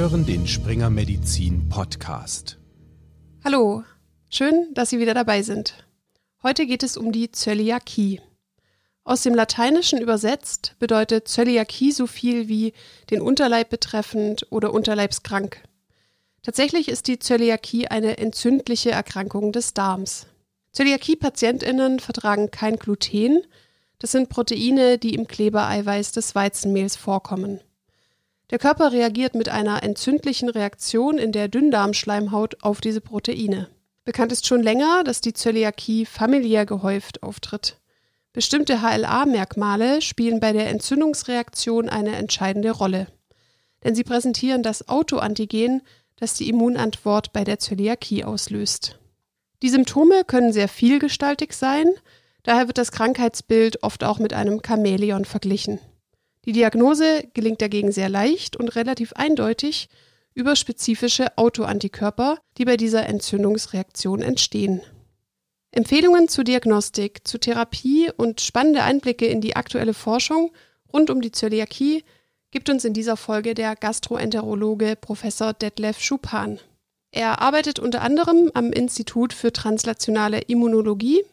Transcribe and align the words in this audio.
hören 0.00 0.24
den 0.24 0.46
Springer 0.46 0.88
Medizin 0.88 1.68
Podcast. 1.68 2.56
Hallo, 3.44 3.84
schön, 4.30 4.72
dass 4.72 4.88
Sie 4.88 4.98
wieder 4.98 5.12
dabei 5.12 5.42
sind. 5.42 5.86
Heute 6.42 6.64
geht 6.64 6.82
es 6.82 6.96
um 6.96 7.12
die 7.12 7.30
Zöliakie. 7.30 8.22
Aus 9.04 9.22
dem 9.24 9.34
Lateinischen 9.34 10.00
übersetzt 10.00 10.74
bedeutet 10.78 11.28
Zöliakie 11.28 11.92
so 11.92 12.06
viel 12.06 12.48
wie 12.48 12.72
den 13.10 13.20
Unterleib 13.20 13.68
betreffend 13.68 14.46
oder 14.48 14.72
unterleibskrank. 14.72 15.62
Tatsächlich 16.42 16.88
ist 16.88 17.06
die 17.06 17.18
Zöliakie 17.18 17.88
eine 17.88 18.16
entzündliche 18.16 18.92
Erkrankung 18.92 19.52
des 19.52 19.74
Darms. 19.74 20.28
Zöliakie-PatientInnen 20.72 22.00
vertragen 22.00 22.50
kein 22.50 22.76
Gluten. 22.76 23.42
Das 23.98 24.12
sind 24.12 24.30
Proteine, 24.30 24.96
die 24.96 25.14
im 25.14 25.26
Klebereiweiß 25.26 26.12
des 26.12 26.34
Weizenmehls 26.34 26.96
vorkommen. 26.96 27.60
Der 28.50 28.58
Körper 28.58 28.90
reagiert 28.90 29.36
mit 29.36 29.48
einer 29.48 29.84
entzündlichen 29.84 30.48
Reaktion 30.48 31.18
in 31.18 31.30
der 31.30 31.46
Dünndarmschleimhaut 31.46 32.62
auf 32.62 32.80
diese 32.80 33.00
Proteine. 33.00 33.68
Bekannt 34.04 34.32
ist 34.32 34.46
schon 34.46 34.62
länger, 34.62 35.04
dass 35.04 35.20
die 35.20 35.32
Zöliakie 35.32 36.04
familiär 36.04 36.66
gehäuft 36.66 37.22
auftritt. 37.22 37.78
Bestimmte 38.32 38.82
HLA-Merkmale 38.82 40.02
spielen 40.02 40.40
bei 40.40 40.52
der 40.52 40.68
Entzündungsreaktion 40.68 41.88
eine 41.88 42.16
entscheidende 42.16 42.72
Rolle. 42.72 43.06
Denn 43.84 43.94
sie 43.94 44.04
präsentieren 44.04 44.64
das 44.64 44.88
Autoantigen, 44.88 45.82
das 46.16 46.34
die 46.34 46.48
Immunantwort 46.48 47.32
bei 47.32 47.44
der 47.44 47.60
Zöliakie 47.60 48.24
auslöst. 48.24 48.98
Die 49.62 49.68
Symptome 49.68 50.24
können 50.24 50.52
sehr 50.52 50.68
vielgestaltig 50.68 51.52
sein, 51.52 51.88
daher 52.42 52.66
wird 52.66 52.78
das 52.78 52.92
Krankheitsbild 52.92 53.82
oft 53.84 54.02
auch 54.02 54.18
mit 54.18 54.32
einem 54.32 54.60
Chamäleon 54.64 55.24
verglichen. 55.24 55.78
Die 56.46 56.52
Diagnose 56.52 57.24
gelingt 57.34 57.60
dagegen 57.60 57.92
sehr 57.92 58.08
leicht 58.08 58.56
und 58.56 58.74
relativ 58.74 59.12
eindeutig 59.12 59.88
über 60.34 60.56
spezifische 60.56 61.36
Autoantikörper, 61.36 62.38
die 62.56 62.64
bei 62.64 62.76
dieser 62.76 63.06
Entzündungsreaktion 63.06 64.22
entstehen. 64.22 64.80
Empfehlungen 65.72 66.28
zur 66.28 66.44
Diagnostik, 66.44 67.26
zur 67.26 67.40
Therapie 67.40 68.10
und 68.16 68.40
spannende 68.40 68.82
Einblicke 68.82 69.26
in 69.26 69.40
die 69.40 69.54
aktuelle 69.54 69.94
Forschung 69.94 70.52
rund 70.92 71.10
um 71.10 71.20
die 71.20 71.30
Zöliakie 71.30 72.04
gibt 72.50 72.68
uns 72.68 72.84
in 72.84 72.94
dieser 72.94 73.16
Folge 73.16 73.54
der 73.54 73.76
Gastroenterologe 73.76 74.96
Professor 75.00 75.52
Detlef 75.52 76.00
Schupan. 76.00 76.58
Er 77.12 77.40
arbeitet 77.40 77.78
unter 77.78 78.02
anderem 78.02 78.50
am 78.54 78.72
Institut 78.72 79.32
für 79.32 79.52
translationale 79.52 80.40
Immunologie 80.40 81.24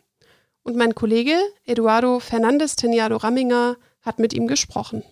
und 0.63 0.75
mein 0.75 0.93
Kollege 0.93 1.35
Eduardo 1.65 2.19
Fernandes 2.19 2.75
Teniado 2.75 3.17
Ramminger 3.17 3.77
hat 4.07 4.17
mit 4.17 4.33
ihm 4.33 4.47
gesprochen. 4.47 5.03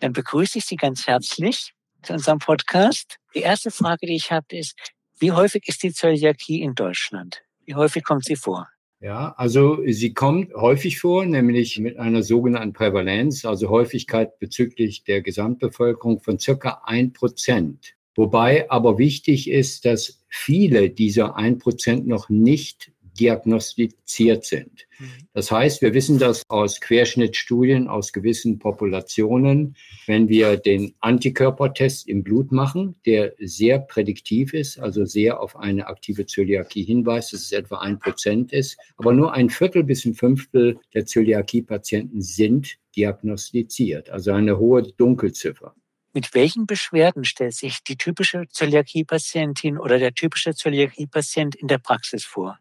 Dann 0.00 0.12
begrüße 0.12 0.58
ich 0.58 0.66
Sie 0.66 0.76
ganz 0.76 1.06
herzlich 1.06 1.72
zu 2.02 2.12
unserem 2.12 2.38
Podcast. 2.38 3.16
Die 3.34 3.40
erste 3.40 3.70
Frage, 3.70 4.06
die 4.06 4.14
ich 4.14 4.30
habe, 4.30 4.46
ist, 4.50 4.76
wie 5.18 5.32
häufig 5.32 5.66
ist 5.66 5.82
die 5.82 5.92
Zöliakie 5.92 6.60
in 6.60 6.74
Deutschland? 6.74 7.42
Wie 7.64 7.74
häufig 7.74 8.04
kommt 8.04 8.24
sie 8.24 8.36
vor? 8.36 8.68
Ja, 9.00 9.34
also 9.36 9.78
sie 9.86 10.14
kommt 10.14 10.54
häufig 10.54 11.00
vor, 11.00 11.26
nämlich 11.26 11.78
mit 11.78 11.98
einer 11.98 12.22
sogenannten 12.22 12.72
Prävalenz, 12.72 13.44
also 13.44 13.68
Häufigkeit 13.68 14.38
bezüglich 14.38 15.04
der 15.04 15.22
Gesamtbevölkerung 15.22 16.20
von 16.20 16.38
circa 16.38 16.82
ein 16.84 17.12
Prozent. 17.12 17.94
Wobei 18.14 18.70
aber 18.70 18.98
wichtig 18.98 19.50
ist, 19.50 19.84
dass 19.84 20.24
viele 20.28 20.90
dieser 20.90 21.36
ein 21.36 21.58
Prozent 21.58 22.06
noch 22.06 22.28
nicht 22.30 22.92
diagnostiziert 23.16 24.44
sind. 24.44 24.86
Mhm. 24.98 25.10
Das 25.32 25.50
heißt, 25.50 25.82
wir 25.82 25.94
wissen 25.94 26.18
das 26.18 26.42
aus 26.48 26.80
Querschnittstudien 26.80 27.88
aus 27.88 28.12
gewissen 28.12 28.58
Populationen, 28.58 29.76
wenn 30.06 30.28
wir 30.28 30.56
den 30.56 30.94
Antikörpertest 31.00 32.08
im 32.08 32.22
Blut 32.22 32.52
machen, 32.52 32.96
der 33.04 33.34
sehr 33.38 33.78
prädiktiv 33.78 34.54
ist, 34.54 34.78
also 34.78 35.04
sehr 35.04 35.40
auf 35.40 35.56
eine 35.56 35.86
aktive 35.86 36.26
Zöliakie 36.26 36.84
hinweist, 36.84 37.32
dass 37.32 37.42
es 37.42 37.52
etwa 37.52 37.78
ein 37.78 37.98
Prozent 37.98 38.52
ist, 38.52 38.76
aber 38.96 39.12
nur 39.12 39.32
ein 39.32 39.50
Viertel 39.50 39.84
bis 39.84 40.04
ein 40.04 40.14
Fünftel 40.14 40.78
der 40.94 41.06
Zöliakie-Patienten 41.06 42.20
sind 42.20 42.76
diagnostiziert, 42.96 44.10
also 44.10 44.32
eine 44.32 44.58
hohe 44.58 44.82
Dunkelziffer. 44.82 45.74
Mit 46.16 46.34
welchen 46.34 46.66
Beschwerden 46.66 47.24
stellt 47.24 47.52
sich 47.52 47.84
die 47.84 47.98
typische 47.98 48.44
Zöliakie-Patientin 48.48 49.76
oder 49.76 49.98
der 49.98 50.14
typische 50.14 50.54
Zöliakie-Patient 50.54 51.54
in 51.54 51.68
der 51.68 51.76
Praxis 51.76 52.24
vor? 52.24 52.58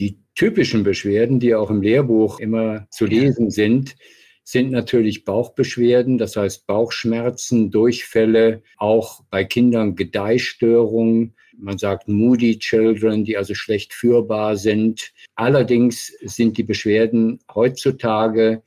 Die 0.00 0.18
typischen 0.34 0.82
Beschwerden, 0.82 1.40
die 1.40 1.54
auch 1.54 1.68
im 1.68 1.82
Lehrbuch 1.82 2.40
immer 2.40 2.88
zu 2.90 3.04
lesen 3.04 3.50
sind, 3.50 3.96
sind 4.42 4.70
natürlich 4.70 5.24
Bauchbeschwerden, 5.24 6.16
das 6.16 6.36
heißt 6.36 6.66
Bauchschmerzen, 6.66 7.70
Durchfälle, 7.70 8.62
auch 8.78 9.22
bei 9.30 9.44
Kindern 9.44 9.96
Gedeihstörungen. 9.96 11.36
Man 11.58 11.76
sagt 11.76 12.08
Moody 12.08 12.58
Children, 12.58 13.24
die 13.24 13.36
also 13.36 13.54
schlecht 13.54 13.92
führbar 13.92 14.56
sind. 14.56 15.12
Allerdings 15.34 16.06
sind 16.22 16.56
die 16.56 16.64
Beschwerden 16.64 17.38
heutzutage 17.54 18.62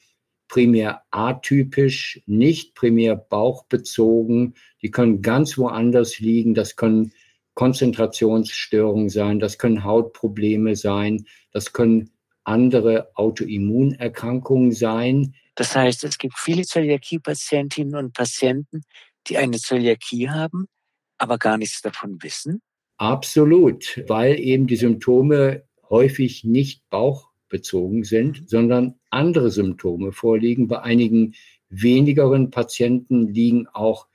primär 0.48 1.02
atypisch, 1.10 2.22
nicht 2.28 2.76
primär 2.76 3.16
bauchbezogen. 3.16 4.54
Die 4.84 4.92
können 4.92 5.24
ganz 5.24 5.58
woanders 5.58 6.20
liegen. 6.20 6.54
Das 6.54 6.76
können 6.76 7.12
Konzentrationsstörungen 7.54 9.10
sein, 9.10 9.40
das 9.40 9.58
können 9.58 9.84
Hautprobleme 9.84 10.76
sein, 10.76 11.26
das 11.52 11.74
können 11.74 12.10
andere 12.44 13.10
Autoimmunerkrankungen 13.16 14.72
sein. 14.72 15.36
Das 15.56 15.76
heißt, 15.76 16.04
es 16.04 16.18
gibt 16.18 16.38
viele 16.38 16.64
Zöliakie-Patientinnen 16.64 17.96
und 17.96 18.14
Patienten, 18.14 18.82
die 19.28 19.38
eine 19.38 19.58
Zöliakie 19.58 20.30
haben, 20.30 20.68
aber 21.18 21.38
gar 21.38 21.58
nichts 21.58 21.82
davon 21.82 22.22
wissen? 22.22 22.62
Absolut, 22.98 24.04
weil 24.08 24.40
eben 24.40 24.68
die 24.68 24.76
Symptome 24.76 25.64
häufig 25.90 26.44
nicht 26.44 26.90
bauchbezogen 26.90 28.04
sind, 28.04 28.50
sondern 28.50 28.96
andere 29.10 29.52
Symptome 29.52 30.12
vorliegen. 30.12 30.68
Bei 30.68 30.82
einigen 30.82 31.36
wenigeren 31.70 32.50
Patienten 32.50 33.28
liegen 33.28 33.68
auch 33.68 34.08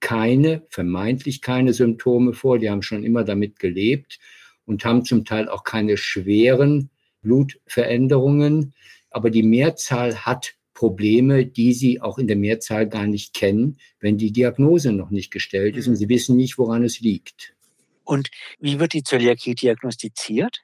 keine, 0.00 0.66
vermeintlich 0.68 1.40
keine 1.40 1.72
Symptome 1.72 2.32
vor. 2.32 2.58
Die 2.58 2.70
haben 2.70 2.82
schon 2.82 3.04
immer 3.04 3.24
damit 3.24 3.58
gelebt 3.58 4.18
und 4.64 4.84
haben 4.84 5.04
zum 5.04 5.24
Teil 5.24 5.48
auch 5.48 5.64
keine 5.64 5.96
schweren 5.96 6.90
Blutveränderungen. 7.22 8.74
Aber 9.10 9.30
die 9.30 9.42
Mehrzahl 9.42 10.26
hat 10.26 10.54
Probleme, 10.74 11.46
die 11.46 11.72
sie 11.72 12.00
auch 12.00 12.18
in 12.18 12.26
der 12.28 12.36
Mehrzahl 12.36 12.86
gar 12.88 13.06
nicht 13.06 13.34
kennen, 13.34 13.78
wenn 13.98 14.18
die 14.18 14.30
Diagnose 14.30 14.92
noch 14.92 15.10
nicht 15.10 15.30
gestellt 15.30 15.76
ist 15.76 15.88
und 15.88 15.96
sie 15.96 16.08
wissen 16.08 16.36
nicht, 16.36 16.58
woran 16.58 16.84
es 16.84 17.00
liegt. 17.00 17.54
Und 18.04 18.30
wie 18.60 18.78
wird 18.78 18.92
die 18.92 19.02
Zöliakie 19.02 19.54
diagnostiziert? 19.54 20.60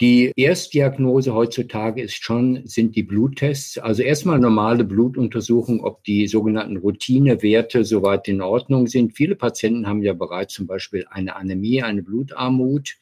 Die 0.00 0.32
Erstdiagnose 0.34 1.34
heutzutage 1.34 2.02
ist 2.02 2.22
schon, 2.22 2.66
sind 2.66 2.96
die 2.96 3.04
Bluttests. 3.04 3.78
Also 3.78 4.02
erstmal 4.02 4.40
normale 4.40 4.82
Blutuntersuchung, 4.82 5.84
ob 5.84 6.02
die 6.02 6.26
sogenannten 6.26 6.78
Routinewerte 6.78 7.84
soweit 7.84 8.26
in 8.26 8.42
Ordnung 8.42 8.88
sind. 8.88 9.16
Viele 9.16 9.36
Patienten 9.36 9.86
haben 9.86 10.02
ja 10.02 10.12
bereits 10.12 10.54
zum 10.54 10.66
Beispiel 10.66 11.06
eine 11.10 11.36
Anämie, 11.36 11.82
eine 11.82 12.02
Blutarmut 12.02 12.96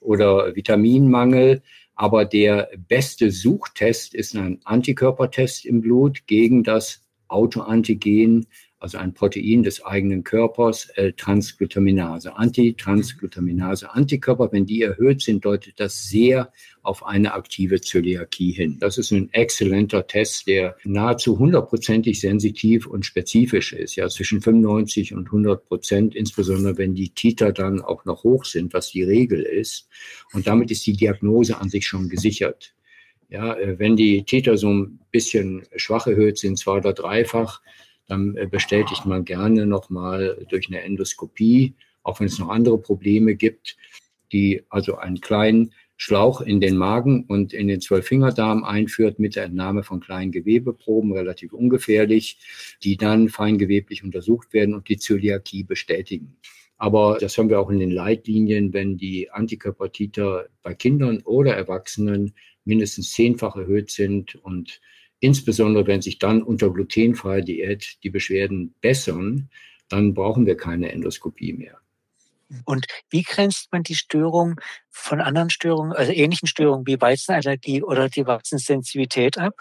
oder 0.00 0.56
Vitaminmangel. 0.56 1.62
Aber 1.94 2.24
der 2.24 2.68
beste 2.88 3.30
Suchtest 3.30 4.12
ist 4.12 4.34
ein 4.34 4.60
Antikörpertest 4.64 5.64
im 5.64 5.82
Blut 5.82 6.26
gegen 6.26 6.64
das 6.64 7.04
Autoantigen 7.28 8.46
also 8.84 8.98
ein 8.98 9.14
Protein 9.14 9.62
des 9.62 9.82
eigenen 9.82 10.24
Körpers, 10.24 10.90
L-Transglutaminase. 10.96 12.36
Antitransglutaminase, 12.36 13.90
Antikörper, 13.90 14.52
wenn 14.52 14.66
die 14.66 14.82
erhöht 14.82 15.22
sind, 15.22 15.42
deutet 15.42 15.80
das 15.80 16.06
sehr 16.06 16.52
auf 16.82 17.06
eine 17.06 17.32
aktive 17.32 17.80
Zöliakie 17.80 18.52
hin. 18.52 18.76
Das 18.78 18.98
ist 18.98 19.10
ein 19.10 19.32
exzellenter 19.32 20.06
Test, 20.06 20.48
der 20.48 20.76
nahezu 20.84 21.38
hundertprozentig 21.38 22.20
sensitiv 22.20 22.86
und 22.86 23.06
spezifisch 23.06 23.72
ist. 23.72 23.96
Ja, 23.96 24.06
zwischen 24.10 24.42
95 24.42 25.14
und 25.14 25.28
100 25.28 25.64
Prozent, 25.64 26.14
insbesondere 26.14 26.76
wenn 26.76 26.94
die 26.94 27.08
Titer 27.08 27.52
dann 27.52 27.80
auch 27.80 28.04
noch 28.04 28.22
hoch 28.22 28.44
sind, 28.44 28.74
was 28.74 28.90
die 28.90 29.02
Regel 29.02 29.40
ist. 29.40 29.88
Und 30.34 30.46
damit 30.46 30.70
ist 30.70 30.86
die 30.86 30.92
Diagnose 30.92 31.58
an 31.58 31.70
sich 31.70 31.86
schon 31.86 32.10
gesichert. 32.10 32.74
Ja, 33.30 33.54
äh, 33.54 33.78
wenn 33.78 33.96
die 33.96 34.24
Titer 34.24 34.58
so 34.58 34.68
ein 34.68 35.00
bisschen 35.10 35.62
schwach 35.74 36.06
erhöht 36.06 36.36
sind, 36.36 36.58
zwei 36.58 36.76
oder 36.76 36.92
dreifach, 36.92 37.62
dann 38.06 38.36
äh, 38.36 38.46
bestätigt 38.46 39.06
man 39.06 39.24
gerne 39.24 39.66
nochmal 39.66 40.44
durch 40.48 40.68
eine 40.68 40.82
Endoskopie, 40.82 41.74
auch 42.02 42.20
wenn 42.20 42.26
es 42.26 42.38
noch 42.38 42.48
andere 42.48 42.78
Probleme 42.78 43.34
gibt, 43.34 43.76
die 44.32 44.62
also 44.68 44.96
einen 44.96 45.20
kleinen 45.20 45.72
Schlauch 45.96 46.40
in 46.40 46.60
den 46.60 46.76
Magen 46.76 47.24
und 47.24 47.52
in 47.52 47.68
den 47.68 47.80
Zwölffingerdarm 47.80 48.64
einführt 48.64 49.18
mit 49.18 49.36
der 49.36 49.44
Entnahme 49.44 49.84
von 49.84 50.00
kleinen 50.00 50.32
Gewebeproben, 50.32 51.12
relativ 51.12 51.52
ungefährlich, 51.52 52.38
die 52.82 52.96
dann 52.96 53.28
feingeweblich 53.28 54.02
untersucht 54.02 54.52
werden 54.52 54.74
und 54.74 54.88
die 54.88 54.98
Zöliakie 54.98 55.62
bestätigen. 55.62 56.36
Aber 56.76 57.18
das 57.20 57.38
haben 57.38 57.48
wir 57.48 57.60
auch 57.60 57.70
in 57.70 57.78
den 57.78 57.92
Leitlinien, 57.92 58.72
wenn 58.72 58.96
die 58.98 59.30
Antikörpertiter 59.30 60.48
bei 60.62 60.74
Kindern 60.74 61.22
oder 61.22 61.54
Erwachsenen 61.54 62.34
mindestens 62.64 63.12
zehnfach 63.12 63.56
erhöht 63.56 63.90
sind 63.90 64.34
und 64.34 64.80
Insbesondere 65.24 65.86
wenn 65.86 66.02
sich 66.02 66.18
dann 66.18 66.42
unter 66.42 66.70
glutenfreier 66.70 67.40
Diät 67.40 67.96
die 68.02 68.10
Beschwerden 68.10 68.74
bessern, 68.82 69.48
dann 69.88 70.12
brauchen 70.12 70.44
wir 70.44 70.54
keine 70.54 70.92
Endoskopie 70.92 71.54
mehr. 71.54 71.78
Und 72.66 72.84
wie 73.08 73.22
grenzt 73.22 73.72
man 73.72 73.84
die 73.84 73.94
Störung 73.94 74.60
von 74.90 75.22
anderen 75.22 75.48
Störungen, 75.48 75.94
also 75.94 76.12
ähnlichen 76.12 76.46
Störungen 76.46 76.86
wie 76.86 77.00
Weizenallergie 77.00 77.82
oder 77.82 78.10
die 78.10 78.26
Weizensensitivität 78.26 79.38
ab? 79.38 79.54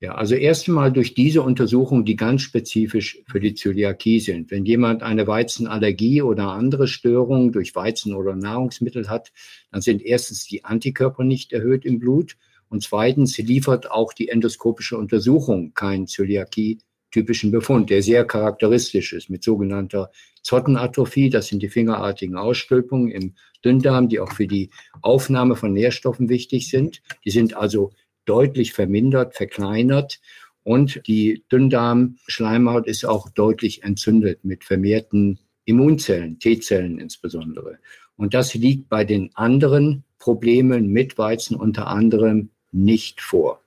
Ja, 0.00 0.14
also 0.14 0.34
erst 0.34 0.68
einmal 0.68 0.92
durch 0.92 1.14
diese 1.14 1.40
Untersuchungen, 1.40 2.04
die 2.04 2.16
ganz 2.16 2.42
spezifisch 2.42 3.22
für 3.30 3.40
die 3.40 3.54
Zöliakie 3.54 4.20
sind. 4.20 4.50
Wenn 4.50 4.66
jemand 4.66 5.02
eine 5.02 5.26
Weizenallergie 5.26 6.20
oder 6.20 6.50
andere 6.50 6.86
Störungen 6.86 7.50
durch 7.50 7.74
Weizen 7.74 8.12
oder 8.12 8.36
Nahrungsmittel 8.36 9.08
hat, 9.08 9.32
dann 9.72 9.80
sind 9.80 10.02
erstens 10.02 10.44
die 10.44 10.64
Antikörper 10.66 11.24
nicht 11.24 11.54
erhöht 11.54 11.86
im 11.86 11.98
Blut 11.98 12.36
und 12.68 12.82
zweitens 12.82 13.38
liefert 13.38 13.90
auch 13.90 14.12
die 14.12 14.28
endoskopische 14.28 14.96
Untersuchung 14.96 15.72
keinen 15.74 16.06
Zöliakie-typischen 16.06 17.50
Befund, 17.50 17.90
der 17.90 18.02
sehr 18.02 18.24
charakteristisch 18.24 19.12
ist 19.12 19.30
mit 19.30 19.44
sogenannter 19.44 20.10
Zottenatrophie. 20.42 21.30
Das 21.30 21.46
sind 21.48 21.62
die 21.62 21.68
fingerartigen 21.68 22.36
Ausstülpungen 22.36 23.10
im 23.10 23.34
Dünndarm, 23.64 24.08
die 24.08 24.20
auch 24.20 24.32
für 24.32 24.46
die 24.46 24.70
Aufnahme 25.02 25.56
von 25.56 25.72
Nährstoffen 25.72 26.28
wichtig 26.28 26.68
sind. 26.68 27.02
Die 27.24 27.30
sind 27.30 27.56
also 27.56 27.92
deutlich 28.24 28.72
vermindert, 28.72 29.34
verkleinert. 29.34 30.20
Und 30.62 31.06
die 31.06 31.44
Dünndarmschleimhaut 31.52 32.86
ist 32.88 33.04
auch 33.04 33.28
deutlich 33.30 33.84
entzündet 33.84 34.44
mit 34.44 34.64
vermehrten 34.64 35.38
Immunzellen, 35.64 36.38
T-Zellen 36.40 36.98
insbesondere. 36.98 37.78
Und 38.16 38.34
das 38.34 38.54
liegt 38.54 38.88
bei 38.88 39.04
den 39.04 39.30
anderen 39.34 40.04
Problemen 40.18 40.88
mit 40.88 41.18
Weizen 41.18 41.56
unter 41.56 41.86
anderem 41.86 42.50
nicht 42.84 43.20
vor. 43.20 43.60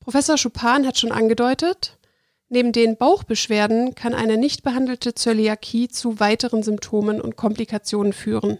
Professor 0.00 0.36
Schupan 0.36 0.86
hat 0.86 0.98
schon 0.98 1.12
angedeutet, 1.12 1.98
neben 2.48 2.72
den 2.72 2.96
Bauchbeschwerden 2.96 3.94
kann 3.94 4.14
eine 4.14 4.36
nicht 4.36 4.62
behandelte 4.62 5.14
Zöliakie 5.14 5.88
zu 5.88 6.20
weiteren 6.20 6.62
Symptomen 6.62 7.20
und 7.20 7.36
Komplikationen 7.36 8.12
führen. 8.12 8.58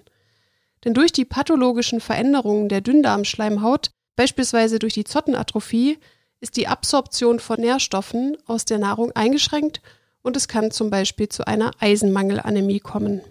Denn 0.85 0.95
durch 0.95 1.13
die 1.13 1.25
pathologischen 1.25 2.01
Veränderungen 2.01 2.69
der 2.69 2.81
Dünndarmschleimhaut 2.81 3.91
Beispielsweise 4.21 4.79
durch 4.79 4.93
die 4.93 5.05
Zottenatrophie 5.05 5.97
ist 6.41 6.59
die 6.59 6.69
Absorption 6.69 7.41
von 7.41 7.59
Nährstoffen 7.59 8.37
aus 8.45 8.67
der 8.67 8.79
Nahrung 8.79 9.13
eingeschränkt 9.13 9.81
und 10.21 10.37
es 10.37 10.47
kann 10.47 10.71
zum 10.71 10.91
Beispiel 10.91 11.31
zu 11.31 11.47
einer 11.47 11.71
Eisenmangelanämie 11.81 12.81
kommen. 12.81 13.23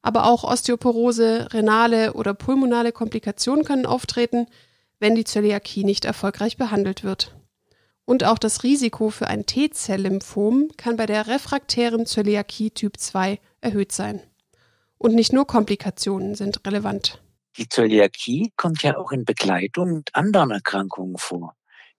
Aber 0.00 0.26
auch 0.26 0.44
Osteoporose, 0.44 1.48
renale 1.52 2.12
oder 2.12 2.34
pulmonale 2.34 2.92
Komplikationen 2.92 3.64
können 3.64 3.84
auftreten, 3.84 4.46
wenn 5.00 5.14
die 5.14 5.24
Zöliakie 5.24 5.84
nicht 5.84 6.04
erfolgreich 6.04 6.56
behandelt 6.56 7.02
wird. 7.02 7.34
Und 8.04 8.24
auch 8.24 8.38
das 8.38 8.62
Risiko 8.62 9.10
für 9.10 9.26
ein 9.26 9.46
T-Zell-Lymphom 9.46 10.68
kann 10.76 10.96
bei 10.96 11.06
der 11.06 11.26
refraktären 11.26 12.06
Zöliakie 12.06 12.70
Typ 12.70 12.98
2 12.98 13.38
erhöht 13.60 13.92
sein. 13.92 14.20
Und 14.98 15.14
nicht 15.14 15.32
nur 15.32 15.46
Komplikationen 15.46 16.34
sind 16.34 16.66
relevant. 16.66 17.22
Die 17.56 17.68
Zöliakie 17.68 18.52
kommt 18.56 18.82
ja 18.82 18.96
auch 18.96 19.12
in 19.12 19.24
Begleitung 19.24 19.94
mit 19.94 20.14
anderen 20.14 20.50
Erkrankungen 20.50 21.16
vor. 21.18 21.54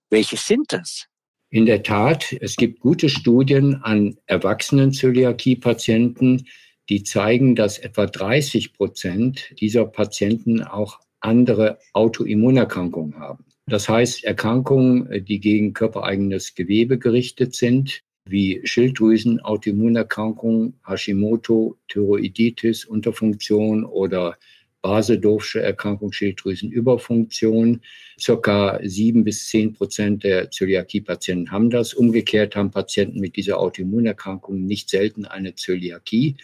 Welche 0.09 0.37
sind 0.37 0.71
das? 0.71 1.07
In 1.49 1.65
der 1.65 1.83
Tat, 1.83 2.31
es 2.39 2.55
gibt 2.55 2.79
gute 2.79 3.09
Studien 3.09 3.75
an 3.83 4.17
erwachsenen 4.25 4.93
Zöliakie-Patienten, 4.93 6.45
die 6.89 7.03
zeigen, 7.03 7.55
dass 7.55 7.77
etwa 7.77 8.05
30 8.05 8.73
Prozent 8.73 9.53
dieser 9.59 9.85
Patienten 9.85 10.63
auch 10.63 10.99
andere 11.21 11.79
Autoimmunerkrankungen 11.93 13.17
haben. 13.19 13.45
Das 13.67 13.87
heißt, 13.87 14.23
Erkrankungen, 14.23 15.23
die 15.25 15.39
gegen 15.39 15.73
körpereigenes 15.73 16.55
Gewebe 16.55 16.97
gerichtet 16.97 17.55
sind, 17.55 18.01
wie 18.25 18.61
Schilddrüsen, 18.63 19.39
Autoimmunerkrankungen, 19.39 20.79
Hashimoto, 20.85 21.77
Thyroiditis, 21.87 22.85
Unterfunktion 22.85 23.85
oder 23.85 24.37
Basedorfsche 24.81 25.61
Erkrankung 25.61 26.11
Schilddrüsenüberfunktion. 26.11 27.81
Circa 28.19 28.79
sieben 28.83 29.23
bis 29.23 29.47
zehn 29.47 29.73
Prozent 29.73 30.23
der 30.23 30.49
Zöliakie-Patienten 30.49 31.51
haben 31.51 31.69
das. 31.69 31.93
Umgekehrt 31.93 32.55
haben 32.55 32.71
Patienten 32.71 33.19
mit 33.19 33.35
dieser 33.35 33.59
Autoimmunerkrankung 33.59 34.65
nicht 34.65 34.89
selten 34.89 35.25
eine 35.25 35.55
Zöliakie. 35.55 36.37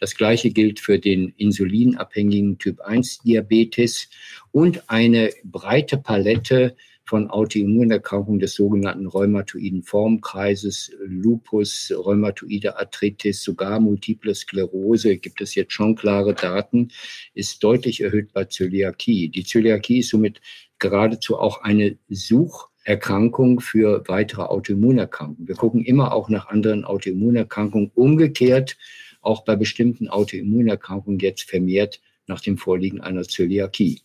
Das 0.00 0.14
Gleiche 0.14 0.50
gilt 0.50 0.80
für 0.80 0.98
den 0.98 1.34
insulinabhängigen 1.36 2.56
Typ 2.58 2.80
1 2.80 3.18
Diabetes 3.18 4.08
und 4.50 4.88
eine 4.88 5.30
breite 5.44 5.98
Palette 5.98 6.74
von 7.04 7.28
Autoimmunerkrankungen 7.28 8.40
des 8.40 8.54
sogenannten 8.54 9.06
rheumatoiden 9.06 9.82
Formkreises, 9.82 10.92
Lupus, 11.04 11.92
rheumatoide 11.94 12.78
Arthritis, 12.78 13.42
sogar 13.42 13.78
multiple 13.78 14.34
Sklerose, 14.34 15.16
gibt 15.16 15.40
es 15.42 15.54
jetzt 15.54 15.72
schon 15.72 15.96
klare 15.96 16.34
Daten, 16.34 16.88
ist 17.34 17.62
deutlich 17.62 18.00
erhöht 18.00 18.32
bei 18.32 18.44
Zöliakie. 18.44 19.28
Die 19.28 19.44
Zöliakie 19.44 19.98
ist 19.98 20.10
somit 20.10 20.40
geradezu 20.78 21.36
auch 21.36 21.62
eine 21.62 21.98
Sucherkrankung 22.08 23.60
für 23.60 24.04
weitere 24.06 24.42
Autoimmunerkrankungen. 24.42 25.48
Wir 25.48 25.56
gucken 25.56 25.84
immer 25.84 26.14
auch 26.14 26.30
nach 26.30 26.48
anderen 26.48 26.84
Autoimmunerkrankungen. 26.84 27.90
Umgekehrt 27.94 28.78
auch 29.20 29.44
bei 29.44 29.56
bestimmten 29.56 30.08
Autoimmunerkrankungen 30.08 31.20
jetzt 31.20 31.42
vermehrt 31.42 32.00
nach 32.26 32.40
dem 32.40 32.58
Vorliegen 32.58 33.00
einer 33.00 33.22
Zöliakie. 33.24 34.00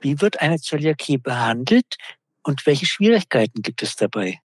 Wie 0.00 0.20
wird 0.20 0.40
eine 0.40 0.58
Zöliakie 0.58 1.18
behandelt? 1.18 1.96
Und 2.42 2.64
welche 2.66 2.86
Schwierigkeiten 2.86 3.62
gibt 3.62 3.82
es 3.82 3.96
dabei? 3.96 4.40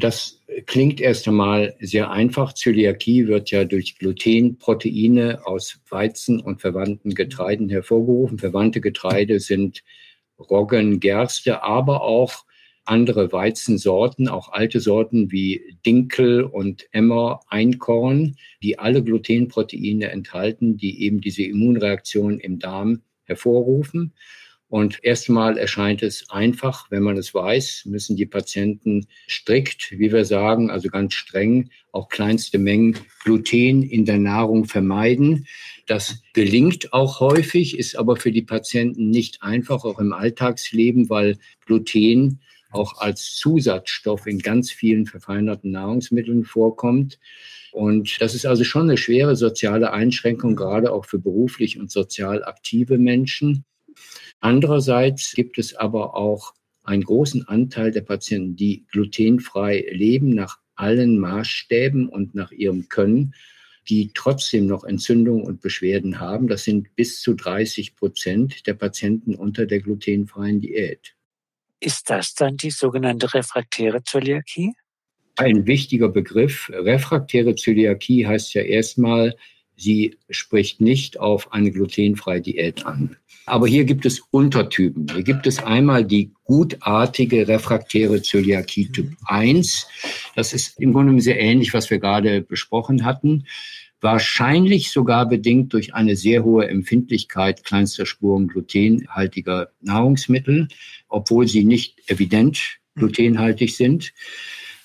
Das 0.00 0.40
klingt 0.66 1.00
erst 1.00 1.28
einmal 1.28 1.76
sehr 1.80 2.10
einfach. 2.10 2.54
Zöliakie 2.54 3.28
wird 3.28 3.50
ja 3.50 3.64
durch 3.64 3.98
Glutenproteine 3.98 5.46
aus 5.46 5.78
Weizen 5.88 6.40
und 6.40 6.60
verwandten 6.60 7.14
Getreiden 7.14 7.68
hervorgerufen. 7.68 8.38
Verwandte 8.38 8.80
Getreide 8.80 9.40
sind 9.40 9.82
Roggen, 10.38 11.00
Gerste, 11.00 11.62
aber 11.62 12.02
auch 12.02 12.44
andere 12.90 13.30
Weizensorten, 13.30 14.26
auch 14.26 14.52
alte 14.52 14.80
Sorten 14.80 15.30
wie 15.30 15.76
Dinkel 15.86 16.42
und 16.42 16.88
Emmer, 16.90 17.40
Einkorn, 17.48 18.36
die 18.64 18.80
alle 18.80 19.04
Glutenproteine 19.04 20.10
enthalten, 20.10 20.76
die 20.76 21.02
eben 21.02 21.20
diese 21.20 21.44
Immunreaktion 21.44 22.40
im 22.40 22.58
Darm 22.58 23.02
hervorrufen. 23.24 24.12
Und 24.68 25.02
erstmal 25.02 25.56
erscheint 25.56 26.02
es 26.02 26.30
einfach, 26.30 26.90
wenn 26.90 27.02
man 27.02 27.16
es 27.16 27.32
weiß, 27.32 27.86
müssen 27.86 28.16
die 28.16 28.26
Patienten 28.26 29.06
strikt, 29.28 29.92
wie 29.92 30.12
wir 30.12 30.24
sagen, 30.24 30.70
also 30.70 30.88
ganz 30.88 31.14
streng, 31.14 31.70
auch 31.92 32.08
kleinste 32.08 32.58
Mengen 32.58 32.96
Gluten 33.24 33.82
in 33.82 34.04
der 34.04 34.18
Nahrung 34.18 34.64
vermeiden. 34.64 35.46
Das 35.86 36.22
gelingt 36.34 36.92
auch 36.92 37.20
häufig, 37.20 37.78
ist 37.78 37.96
aber 37.96 38.16
für 38.16 38.32
die 38.32 38.42
Patienten 38.42 39.10
nicht 39.10 39.42
einfach, 39.42 39.84
auch 39.84 39.98
im 39.98 40.12
Alltagsleben, 40.12 41.08
weil 41.08 41.36
Gluten 41.66 42.40
auch 42.70 42.98
als 42.98 43.34
Zusatzstoff 43.36 44.26
in 44.26 44.38
ganz 44.38 44.70
vielen 44.70 45.06
verfeinerten 45.06 45.70
Nahrungsmitteln 45.70 46.44
vorkommt. 46.44 47.18
Und 47.72 48.20
das 48.20 48.34
ist 48.34 48.46
also 48.46 48.64
schon 48.64 48.82
eine 48.82 48.96
schwere 48.96 49.36
soziale 49.36 49.92
Einschränkung, 49.92 50.56
gerade 50.56 50.92
auch 50.92 51.04
für 51.04 51.18
beruflich 51.18 51.78
und 51.78 51.90
sozial 51.90 52.44
aktive 52.44 52.98
Menschen. 52.98 53.64
Andererseits 54.40 55.32
gibt 55.32 55.58
es 55.58 55.74
aber 55.76 56.14
auch 56.16 56.54
einen 56.82 57.04
großen 57.04 57.46
Anteil 57.46 57.90
der 57.92 58.00
Patienten, 58.00 58.56
die 58.56 58.84
glutenfrei 58.90 59.86
leben 59.92 60.30
nach 60.30 60.58
allen 60.74 61.18
Maßstäben 61.18 62.08
und 62.08 62.34
nach 62.34 62.50
ihrem 62.52 62.88
Können, 62.88 63.34
die 63.88 64.10
trotzdem 64.14 64.66
noch 64.66 64.84
Entzündungen 64.84 65.44
und 65.44 65.60
Beschwerden 65.60 66.20
haben. 66.20 66.48
Das 66.48 66.64
sind 66.64 66.94
bis 66.96 67.20
zu 67.20 67.34
30 67.34 67.96
Prozent 67.96 68.66
der 68.66 68.74
Patienten 68.74 69.34
unter 69.34 69.66
der 69.66 69.80
glutenfreien 69.80 70.60
Diät. 70.60 71.14
Ist 71.80 72.10
das 72.10 72.34
dann 72.34 72.58
die 72.58 72.70
sogenannte 72.70 73.32
refraktäre 73.32 74.02
Zöliakie? 74.04 74.74
Ein 75.36 75.66
wichtiger 75.66 76.10
Begriff. 76.10 76.70
Refraktäre 76.72 77.54
Zöliakie 77.54 78.26
heißt 78.26 78.52
ja 78.52 78.62
erstmal, 78.62 79.34
sie 79.76 80.18
spricht 80.28 80.82
nicht 80.82 81.18
auf 81.18 81.52
eine 81.54 81.70
glutenfreie 81.70 82.42
Diät 82.42 82.84
an. 82.84 83.16
Aber 83.46 83.66
hier 83.66 83.84
gibt 83.84 84.04
es 84.04 84.20
Untertypen. 84.30 85.06
Hier 85.12 85.22
gibt 85.22 85.46
es 85.46 85.58
einmal 85.58 86.04
die 86.04 86.32
gutartige 86.44 87.48
refraktäre 87.48 88.20
Zöliakie 88.20 88.92
Typ 88.92 89.16
1. 89.24 89.88
Das 90.36 90.52
ist 90.52 90.78
im 90.78 90.92
Grunde 90.92 91.20
sehr 91.22 91.40
ähnlich, 91.40 91.72
was 91.72 91.88
wir 91.88 91.98
gerade 91.98 92.42
besprochen 92.42 93.06
hatten. 93.06 93.46
Wahrscheinlich 94.00 94.90
sogar 94.90 95.28
bedingt 95.28 95.72
durch 95.72 95.94
eine 95.94 96.16
sehr 96.16 96.42
hohe 96.42 96.68
Empfindlichkeit 96.68 97.64
kleinster 97.64 98.06
Spuren 98.06 98.48
glutenhaltiger 98.48 99.70
Nahrungsmittel, 99.82 100.68
obwohl 101.08 101.46
sie 101.46 101.64
nicht 101.64 102.00
evident 102.08 102.78
glutenhaltig 102.94 103.76
sind. 103.76 104.12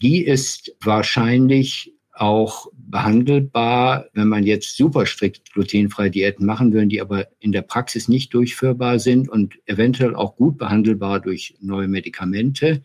Die 0.02 0.24
ist 0.24 0.76
wahrscheinlich 0.82 1.94
auch 2.16 2.68
behandelbar, 2.78 4.06
wenn 4.14 4.30
man 4.30 4.46
jetzt 4.46 4.78
super 4.78 5.06
strikt 5.06 5.54
glutenfreie 5.54 6.10
Diäten 6.10 6.46
machen 6.46 6.72
würde, 6.72 6.88
die 6.88 7.02
aber 7.02 7.28
in 7.40 7.52
der 7.52 7.62
Praxis 7.62 8.08
nicht 8.08 8.34
durchführbar 8.34 9.00
sind 9.00 9.28
und 9.28 9.56
eventuell 9.66 10.16
auch 10.16 10.36
gut 10.36 10.58
behandelbar 10.58 11.20
durch 11.20 11.56
neue 11.60 11.88
Medikamente. 11.88 12.82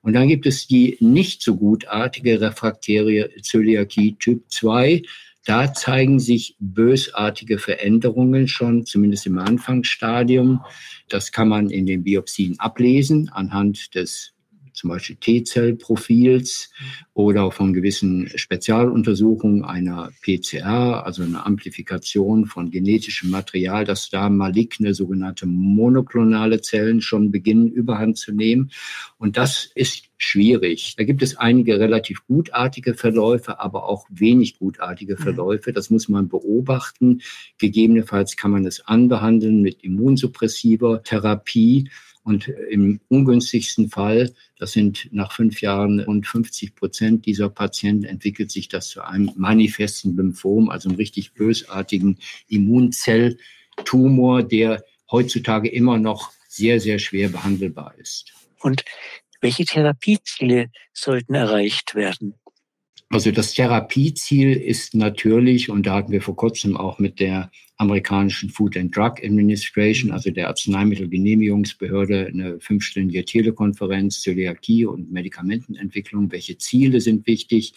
Und 0.00 0.12
dann 0.12 0.28
gibt 0.28 0.46
es 0.46 0.68
die 0.68 0.96
nicht 1.00 1.42
so 1.42 1.56
gutartige 1.56 2.40
refraktäre 2.40 3.30
Zöliakie 3.42 4.16
Typ 4.18 4.44
2. 4.48 5.02
Da 5.48 5.72
zeigen 5.72 6.20
sich 6.20 6.56
bösartige 6.60 7.58
Veränderungen 7.58 8.48
schon, 8.48 8.84
zumindest 8.84 9.24
im 9.24 9.38
Anfangsstadium. 9.38 10.60
Das 11.08 11.32
kann 11.32 11.48
man 11.48 11.70
in 11.70 11.86
den 11.86 12.04
Biopsien 12.04 12.60
ablesen 12.60 13.30
anhand 13.30 13.94
des 13.94 14.34
zum 14.78 14.90
Beispiel 14.90 15.16
T-Zell-Profils 15.16 16.70
oder 17.14 17.50
von 17.50 17.72
gewissen 17.72 18.28
Spezialuntersuchungen 18.32 19.64
einer 19.64 20.10
PCR, 20.22 21.04
also 21.04 21.24
einer 21.24 21.44
Amplifikation 21.46 22.46
von 22.46 22.70
genetischem 22.70 23.30
Material, 23.30 23.84
dass 23.84 24.08
da 24.08 24.30
maligne 24.30 24.94
sogenannte 24.94 25.46
monoklonale 25.46 26.60
Zellen 26.60 27.00
schon 27.00 27.32
beginnen 27.32 27.68
überhand 27.68 28.18
zu 28.18 28.32
nehmen. 28.32 28.70
Und 29.18 29.36
das 29.36 29.68
ist 29.74 30.10
schwierig. 30.16 30.94
Da 30.96 31.02
gibt 31.02 31.22
es 31.22 31.36
einige 31.36 31.80
relativ 31.80 32.24
gutartige 32.26 32.94
Verläufe, 32.94 33.58
aber 33.58 33.88
auch 33.88 34.06
wenig 34.10 34.58
gutartige 34.58 35.14
mhm. 35.14 35.22
Verläufe. 35.22 35.72
Das 35.72 35.90
muss 35.90 36.08
man 36.08 36.28
beobachten. 36.28 37.22
Gegebenenfalls 37.58 38.36
kann 38.36 38.52
man 38.52 38.64
es 38.64 38.86
anbehandeln 38.86 39.60
mit 39.60 39.82
immunsuppressiver 39.82 41.02
Therapie. 41.02 41.90
Und 42.28 42.46
im 42.46 43.00
ungünstigsten 43.08 43.88
Fall, 43.88 44.34
das 44.58 44.72
sind 44.72 45.08
nach 45.12 45.32
fünf 45.32 45.62
Jahren 45.62 45.98
rund 46.00 46.26
50 46.26 46.74
Prozent 46.74 47.24
dieser 47.24 47.48
Patienten, 47.48 48.04
entwickelt 48.04 48.50
sich 48.50 48.68
das 48.68 48.88
zu 48.88 49.00
einem 49.00 49.32
manifesten 49.34 50.14
Lymphom, 50.14 50.68
also 50.68 50.90
einem 50.90 50.98
richtig 50.98 51.32
bösartigen 51.32 52.18
Immunzelltumor, 52.48 54.42
der 54.42 54.84
heutzutage 55.10 55.70
immer 55.70 55.96
noch 55.96 56.32
sehr, 56.48 56.80
sehr 56.80 56.98
schwer 56.98 57.30
behandelbar 57.30 57.94
ist. 57.96 58.34
Und 58.60 58.84
welche 59.40 59.64
Therapieziele 59.64 60.70
sollten 60.92 61.34
erreicht 61.34 61.94
werden? 61.94 62.34
Also 63.08 63.30
das 63.30 63.54
Therapieziel 63.54 64.52
ist 64.52 64.94
natürlich, 64.94 65.70
und 65.70 65.86
da 65.86 65.94
hatten 65.94 66.12
wir 66.12 66.20
vor 66.20 66.36
kurzem 66.36 66.76
auch 66.76 66.98
mit 66.98 67.20
der 67.20 67.50
amerikanischen 67.78 68.50
Food 68.50 68.76
and 68.76 68.94
Drug 68.94 69.22
Administration, 69.22 70.10
also 70.10 70.30
der 70.30 70.48
Arzneimittelgenehmigungsbehörde, 70.48 72.26
eine 72.26 72.60
fünfstündige 72.60 73.24
Telekonferenz, 73.24 74.20
Zöliakie 74.20 74.84
und 74.84 75.12
Medikamentenentwicklung. 75.12 76.30
Welche 76.32 76.58
Ziele 76.58 77.00
sind 77.00 77.26
wichtig? 77.26 77.74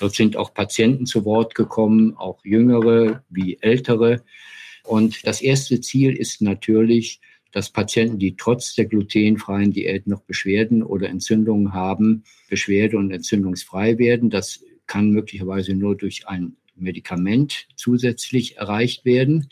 Dort 0.00 0.14
sind 0.14 0.36
auch 0.36 0.54
Patienten 0.54 1.04
zu 1.04 1.26
Wort 1.26 1.54
gekommen, 1.54 2.16
auch 2.16 2.42
jüngere 2.44 3.22
wie 3.28 3.58
ältere. 3.60 4.24
Und 4.82 5.26
das 5.26 5.42
erste 5.42 5.80
Ziel 5.80 6.16
ist 6.16 6.40
natürlich, 6.40 7.20
dass 7.52 7.70
Patienten, 7.70 8.18
die 8.18 8.36
trotz 8.36 8.74
der 8.74 8.86
glutenfreien 8.86 9.72
Diät 9.72 10.06
noch 10.06 10.22
Beschwerden 10.22 10.82
oder 10.82 11.08
Entzündungen 11.08 11.74
haben, 11.74 12.24
beschwerde- 12.48 12.96
und 12.96 13.12
entzündungsfrei 13.12 13.98
werden. 13.98 14.30
Das 14.30 14.64
kann 14.86 15.10
möglicherweise 15.10 15.74
nur 15.74 15.96
durch 15.96 16.26
ein 16.26 16.56
Medikament 16.76 17.66
zusätzlich 17.76 18.56
erreicht 18.56 19.04
werden. 19.04 19.48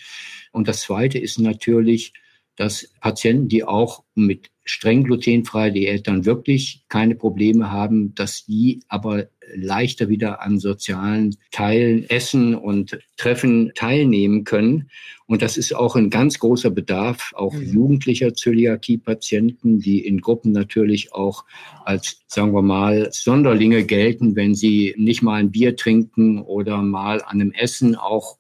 Und 0.53 0.69
das 0.69 0.83
Zweite 0.83 1.19
ist 1.19 1.39
natürlich, 1.39 2.13
dass 2.57 2.93
Patienten, 3.01 3.49
die 3.49 3.65
auch 3.65 4.05
mit 4.15 4.51
streng 4.65 5.05
glutenfreier 5.05 5.71
Diät 5.71 6.07
dann 6.07 6.25
wirklich 6.25 6.85
keine 6.89 7.15
Probleme 7.15 7.71
haben, 7.71 8.15
dass 8.15 8.45
die 8.47 8.81
aber 8.89 9.29
leichter 9.55 10.09
wieder 10.09 10.43
an 10.43 10.59
sozialen 10.59 11.37
Teilen, 11.51 12.09
Essen 12.09 12.55
und 12.55 12.99
Treffen 13.17 13.73
teilnehmen 13.75 14.45
können. 14.45 14.91
Und 15.27 15.41
das 15.43 15.57
ist 15.57 15.75
auch 15.75 15.97
ein 15.97 16.11
ganz 16.11 16.39
großer 16.39 16.71
Bedarf, 16.71 17.33
auch 17.35 17.55
mhm. 17.55 17.73
jugendlicher 17.73 18.35
Zöliakie-Patienten, 18.35 19.81
die 19.81 20.05
in 20.05 20.21
Gruppen 20.21 20.53
natürlich 20.53 21.15
auch 21.15 21.45
als, 21.85 22.21
sagen 22.27 22.53
wir 22.53 22.63
mal, 22.63 23.09
Sonderlinge 23.13 23.85
gelten, 23.85 24.37
wenn 24.37 24.55
sie 24.55 24.95
nicht 24.99 25.23
mal 25.23 25.37
ein 25.37 25.51
Bier 25.51 25.77
trinken 25.77 26.43
oder 26.43 26.83
mal 26.83 27.23
an 27.23 27.41
einem 27.41 27.53
Essen 27.53 27.95
auch 27.95 28.39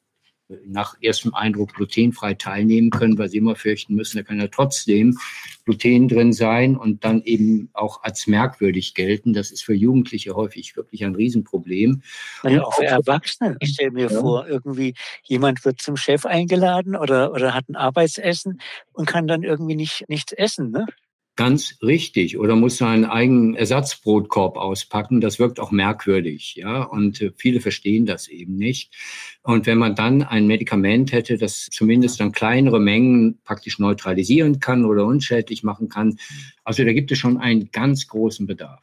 nach 0.67 0.97
erstem 1.01 1.35
Eindruck 1.35 1.75
glutenfrei 1.75 2.35
teilnehmen 2.35 2.91
können, 2.91 3.19
weil 3.19 3.29
sie 3.29 3.39
immer 3.39 3.57
fürchten 3.57 3.95
müssen, 3.95 4.19
da 4.19 4.23
kann 4.23 4.39
ja 4.39 4.49
trotzdem 4.49 5.19
Gluten 5.65 6.09
drin 6.09 6.33
sein 6.33 6.77
und 6.77 7.05
dann 7.05 7.23
eben 7.23 7.71
auch 7.73 8.03
als 8.03 8.27
merkwürdig 8.27 8.95
gelten. 8.95 9.33
Das 9.33 9.51
ist 9.51 9.65
für 9.65 9.75
Jugendliche 9.75 10.35
häufig 10.35 10.77
wirklich 10.77 11.05
ein 11.05 11.15
Riesenproblem. 11.15 12.03
Naja, 12.43 12.65
auch 12.65 12.75
für 12.75 12.85
Erwachsene. 12.85 13.57
Ich 13.61 13.71
stelle 13.75 13.93
mir 13.93 14.11
ja. 14.11 14.21
vor, 14.21 14.47
irgendwie 14.47 14.95
jemand 15.25 15.65
wird 15.65 15.81
zum 15.81 15.97
Chef 15.97 16.27
eingeladen 16.27 16.97
oder, 16.97 17.33
oder 17.33 17.55
hat 17.55 17.69
ein 17.69 17.77
Arbeitsessen 17.77 18.61
und 18.93 19.07
kann 19.07 19.27
dann 19.27 19.43
irgendwie 19.43 19.77
nicht, 19.77 20.05
nichts 20.09 20.33
essen. 20.33 20.71
Ne? 20.71 20.87
Ganz 21.35 21.79
richtig. 21.83 22.39
Oder 22.39 22.57
muss 22.57 22.77
seinen 22.77 23.07
eigenen 23.07 23.55
Ersatzbrotkorb 23.55 24.59
auspacken. 24.59 25.23
Das 25.23 25.39
wirkt 25.39 25.61
auch 25.61 25.71
merkwürdig, 25.71 26.57
ja. 26.57 26.83
Und 26.83 27.23
äh, 27.23 27.33
viele 27.37 27.61
verstehen 27.61 28.05
das 28.05 28.29
eben 28.29 28.57
nicht. 28.57 28.95
Und 29.43 29.65
wenn 29.67 29.79
man 29.79 29.95
dann 29.95 30.23
ein 30.23 30.47
Medikament 30.47 31.11
hätte, 31.13 31.39
das 31.39 31.69
zumindest 31.71 32.21
dann 32.21 32.33
kleinere 32.33 32.81
Mengen 32.81 33.41
praktisch 33.45 33.79
neutralisieren 33.79 34.61
kann 34.61 34.85
oder 34.85 35.07
unschädlich 35.07 35.63
machen 35.63 35.89
kann, 35.89 36.19
also 36.65 36.85
da 36.85 36.93
gibt 36.93 37.11
es 37.11 37.19
schon 37.19 37.39
einen 37.39 37.71
ganz 37.73 38.09
großen 38.09 38.47
Bedarf. 38.47 38.83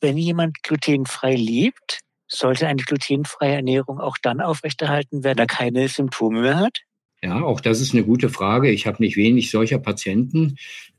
Wenn 0.00 0.16
jemand 0.16 0.62
glutenfrei 0.62 1.34
lebt, 1.34 2.00
sollte 2.26 2.66
eine 2.66 2.82
glutenfreie 2.82 3.56
Ernährung 3.56 4.00
auch 4.00 4.16
dann 4.16 4.40
aufrechterhalten 4.40 5.22
werden, 5.22 5.38
er 5.38 5.46
keine 5.46 5.86
Symptome 5.88 6.40
mehr 6.40 6.58
hat? 6.58 6.80
Ja, 7.22 7.42
auch 7.42 7.60
das 7.60 7.82
ist 7.82 7.92
eine 7.92 8.04
gute 8.04 8.30
Frage. 8.30 8.70
Ich 8.70 8.86
habe 8.86 9.02
nicht 9.02 9.16
wenig 9.16 9.50
solcher 9.50 9.78
Patienten 9.78 10.56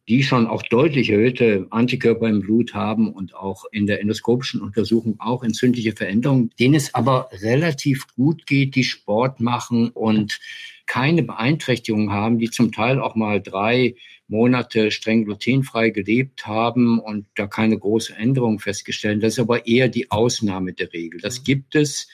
die 0.07 0.23
schon 0.23 0.47
auch 0.47 0.63
deutlich 0.63 1.09
erhöhte 1.09 1.67
Antikörper 1.69 2.27
im 2.27 2.41
Blut 2.41 2.73
haben 2.73 3.11
und 3.13 3.35
auch 3.35 3.65
in 3.71 3.85
der 3.85 4.01
endoskopischen 4.01 4.61
Untersuchung 4.61 5.15
auch 5.19 5.43
entzündliche 5.43 5.93
Veränderungen, 5.93 6.51
denen 6.59 6.75
es 6.75 6.93
aber 6.95 7.29
relativ 7.31 8.07
gut 8.15 8.45
geht, 8.47 8.75
die 8.75 8.83
Sport 8.83 9.39
machen 9.39 9.89
und 9.89 10.39
keine 10.87 11.23
Beeinträchtigungen 11.23 12.11
haben, 12.11 12.39
die 12.39 12.49
zum 12.49 12.71
Teil 12.71 12.99
auch 12.99 13.15
mal 13.15 13.41
drei 13.41 13.95
Monate 14.31 14.91
streng 14.91 15.25
glutenfrei 15.25 15.89
gelebt 15.89 16.47
haben 16.47 16.99
und 16.99 17.27
da 17.35 17.47
keine 17.47 17.77
große 17.77 18.15
Änderung 18.15 18.59
festgestellt. 18.59 19.21
Das 19.21 19.33
ist 19.33 19.39
aber 19.39 19.67
eher 19.67 19.89
die 19.89 20.09
Ausnahme 20.09 20.71
der 20.71 20.91
Regel. 20.93 21.19
Das 21.19 21.39
mhm. 21.39 21.43
gibt 21.43 21.75
es. 21.75 22.07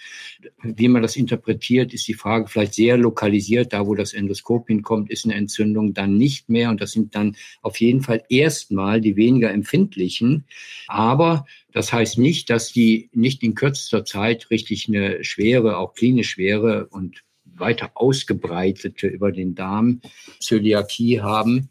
Wie 0.63 0.87
man 0.87 1.03
das 1.03 1.15
interpretiert, 1.15 1.93
ist 1.93 2.07
die 2.07 2.15
Frage 2.15 2.47
vielleicht 2.47 2.73
sehr 2.73 2.97
lokalisiert. 2.97 3.71
Da, 3.71 3.85
wo 3.85 3.93
das 3.93 4.13
Endoskop 4.13 4.67
hinkommt, 4.67 5.11
ist 5.11 5.25
eine 5.25 5.35
Entzündung 5.35 5.93
dann 5.93 6.17
nicht 6.17 6.49
mehr. 6.49 6.69
Und 6.69 6.81
das 6.81 6.91
sind 6.91 7.15
dann 7.15 7.35
auf 7.61 7.77
jeden 7.79 8.01
Fall 8.01 8.23
erstmal 8.29 8.99
die 8.99 9.15
weniger 9.15 9.51
empfindlichen. 9.51 10.45
Aber 10.87 11.45
das 11.71 11.93
heißt 11.93 12.17
nicht, 12.17 12.49
dass 12.49 12.71
die 12.71 13.09
nicht 13.13 13.43
in 13.43 13.53
kürzester 13.53 14.03
Zeit 14.03 14.49
richtig 14.49 14.87
eine 14.87 15.23
schwere, 15.23 15.77
auch 15.77 15.93
klinisch 15.93 16.31
schwere 16.31 16.87
und 16.87 17.23
weiter 17.59 17.91
ausgebreitete 17.95 19.07
über 19.07 19.31
den 19.31 19.55
Darm 19.55 20.01
Zöliakie 20.39 21.21
haben. 21.21 21.69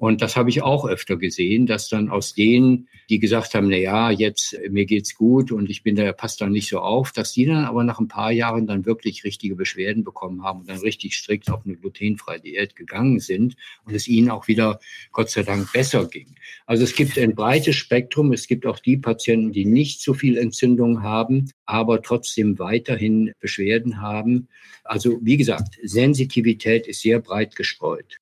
Und 0.00 0.22
das 0.22 0.34
habe 0.34 0.48
ich 0.48 0.62
auch 0.62 0.86
öfter 0.86 1.18
gesehen, 1.18 1.66
dass 1.66 1.90
dann 1.90 2.08
aus 2.08 2.32
denen, 2.32 2.88
die 3.10 3.18
gesagt 3.18 3.52
haben, 3.52 3.68
na 3.68 3.76
ja, 3.76 4.10
jetzt 4.10 4.58
mir 4.70 4.86
geht's 4.86 5.14
gut 5.14 5.52
und 5.52 5.68
ich 5.68 5.82
bin 5.82 5.94
da 5.94 6.10
passt 6.14 6.40
da 6.40 6.48
nicht 6.48 6.70
so 6.70 6.78
auf, 6.78 7.12
dass 7.12 7.32
die 7.32 7.44
dann 7.44 7.66
aber 7.66 7.84
nach 7.84 8.00
ein 8.00 8.08
paar 8.08 8.32
Jahren 8.32 8.66
dann 8.66 8.86
wirklich 8.86 9.24
richtige 9.24 9.56
Beschwerden 9.56 10.02
bekommen 10.02 10.42
haben 10.42 10.60
und 10.60 10.70
dann 10.70 10.78
richtig 10.78 11.16
strikt 11.16 11.50
auf 11.50 11.66
eine 11.66 11.76
glutenfreie 11.76 12.40
Diät 12.40 12.76
gegangen 12.76 13.20
sind 13.20 13.56
und 13.84 13.94
es 13.94 14.08
ihnen 14.08 14.30
auch 14.30 14.48
wieder 14.48 14.80
Gott 15.12 15.28
sei 15.28 15.42
Dank 15.42 15.70
besser 15.70 16.06
ging. 16.06 16.34
Also 16.64 16.84
es 16.84 16.94
gibt 16.94 17.18
ein 17.18 17.34
breites 17.34 17.76
Spektrum. 17.76 18.32
Es 18.32 18.46
gibt 18.46 18.64
auch 18.64 18.78
die 18.78 18.96
Patienten, 18.96 19.52
die 19.52 19.66
nicht 19.66 20.00
so 20.00 20.14
viel 20.14 20.38
Entzündung 20.38 21.02
haben, 21.02 21.50
aber 21.66 22.00
trotzdem 22.00 22.58
weiterhin 22.58 23.32
Beschwerden 23.38 24.00
haben. 24.00 24.48
Also 24.82 25.18
wie 25.20 25.36
gesagt, 25.36 25.76
Sensitivität 25.82 26.86
ist 26.86 27.02
sehr 27.02 27.18
breit 27.18 27.54
gestreut. 27.54 28.19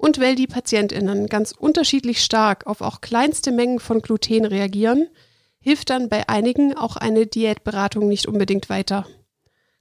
Und 0.00 0.18
weil 0.18 0.34
die 0.34 0.46
Patientinnen 0.46 1.26
ganz 1.26 1.52
unterschiedlich 1.52 2.24
stark 2.24 2.66
auf 2.66 2.80
auch 2.80 3.02
kleinste 3.02 3.52
Mengen 3.52 3.80
von 3.80 4.00
Gluten 4.00 4.46
reagieren, 4.46 5.08
hilft 5.60 5.90
dann 5.90 6.08
bei 6.08 6.26
einigen 6.26 6.74
auch 6.74 6.96
eine 6.96 7.26
Diätberatung 7.26 8.08
nicht 8.08 8.26
unbedingt 8.26 8.70
weiter. 8.70 9.06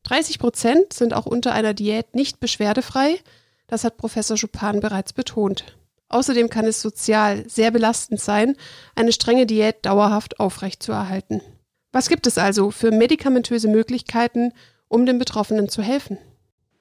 30 0.04 0.38
Prozent 0.38 0.92
sind 0.92 1.14
auch 1.14 1.26
unter 1.26 1.54
einer 1.54 1.74
Diät 1.74 2.16
nicht 2.16 2.42
beschwerdefrei, 2.42 3.18
das 3.68 3.86
hat 3.86 3.96
Professor 3.96 4.36
Jupan 4.36 4.82
bereits 4.82 5.14
betont. 5.14 5.78
Außerdem 6.10 6.50
kann 6.50 6.66
es 6.66 6.82
sozial 6.82 7.50
sehr 7.50 7.72
belastend 7.72 8.20
sein, 8.20 8.58
eine 8.96 9.14
strenge 9.14 9.46
Diät 9.46 9.86
dauerhaft 9.86 10.42
aufrechtzuerhalten. 10.42 11.42
Was 11.94 12.10
gibt 12.10 12.28
es 12.28 12.38
also 12.38 12.72
für 12.72 12.92
medikamentöse 12.92 13.70
Möglichkeiten, 13.70 14.52
um 14.90 15.06
den 15.06 15.18
Betroffenen 15.18 15.70
zu 15.70 15.82
helfen? 15.82 16.18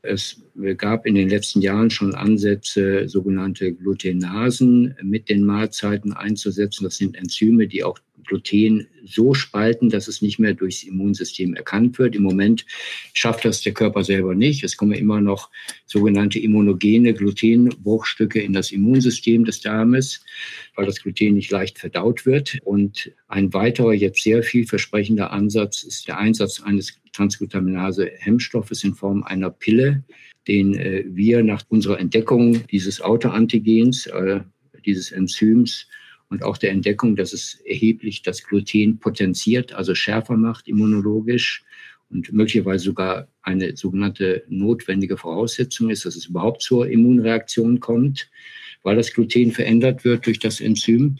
Es 0.03 0.41
gab 0.77 1.07
in 1.07 1.17
den 1.17 1.29
letzten 1.29 1.61
Jahren 1.61 1.91
schon 1.91 2.15
Ansätze, 2.15 3.09
sogenannte 3.09 3.73
Glutenasen 3.73 4.97
mit 5.03 5.29
den 5.29 5.45
Mahlzeiten 5.45 6.13
einzusetzen. 6.13 6.85
Das 6.85 6.97
sind 6.97 7.17
Enzyme, 7.17 7.67
die 7.67 7.83
auch 7.83 7.99
Gluten 8.29 8.87
so 9.05 9.35
spalten, 9.35 9.89
dass 9.89 10.07
es 10.07 10.23
nicht 10.23 10.39
mehr 10.39 10.55
durchs 10.55 10.85
Immunsystem 10.85 11.55
erkannt 11.55 11.99
wird. 11.99 12.15
Im 12.15 12.23
Moment 12.23 12.67
schafft 13.15 13.45
das 13.45 13.63
der 13.63 13.73
Körper 13.73 14.05
selber 14.05 14.35
nicht. 14.35 14.63
Es 14.63 14.77
kommen 14.77 14.93
immer 14.93 15.21
noch 15.21 15.51
sogenannte 15.87 16.39
immunogene 16.39 17.15
Glutenbruchstücke 17.15 18.41
in 18.41 18.53
das 18.53 18.71
Immunsystem 18.71 19.45
des 19.45 19.61
Darmes, 19.61 20.25
weil 20.77 20.87
das 20.87 21.03
Gluten 21.03 21.35
nicht 21.35 21.51
leicht 21.51 21.79
verdaut 21.79 22.27
wird. 22.27 22.59
Und 22.65 23.11
ein 23.27 23.53
weiterer, 23.53 23.95
jetzt 23.95 24.23
sehr 24.23 24.43
vielversprechender 24.43 25.33
Ansatz 25.33 25.83
ist 25.83 26.07
der 26.07 26.19
Einsatz 26.19 26.61
eines 26.61 27.01
Transglutaminase-Hemmstoffes 27.13 28.85
in 28.85 28.95
Form 28.95 29.23
einer 29.25 29.51
Pille, 29.51 30.05
den 30.47 30.75
äh, 30.75 31.05
wir 31.09 31.43
nach 31.43 31.63
unserer 31.69 31.99
Entdeckung 31.99 32.67
dieses 32.69 33.01
Autoantigens, 33.01 34.07
äh, 34.07 34.41
dieses 34.85 35.13
Enzyms 35.13 35.87
und 36.31 36.43
auch 36.43 36.59
der 36.59 36.71
Entdeckung, 36.71 37.17
dass 37.17 37.33
es 37.33 37.55
erheblich 37.65 38.23
das 38.23 38.43
Gluten 38.43 38.99
potenziert, 38.99 39.73
also 39.73 39.95
schärfer 39.95 40.37
macht 40.37 40.69
immunologisch 40.69 41.65
und 42.11 42.33
möglicherweise 42.33 42.85
sogar 42.85 43.29
eine 43.43 43.77
sogenannte 43.77 44.45
notwendige 44.49 45.17
Voraussetzung 45.17 45.91
ist, 45.91 46.05
dass 46.05 46.17
es 46.17 46.27
überhaupt 46.27 46.63
zur 46.63 46.89
Immunreaktion 46.89 47.81
kommt, 47.81 48.31
weil 48.83 48.97
das 48.97 49.13
Gluten 49.13 49.53
verändert 49.53 50.05
wird 50.05 50.27
durch 50.27 50.39
das 50.39 50.61
Enzym 50.61 51.17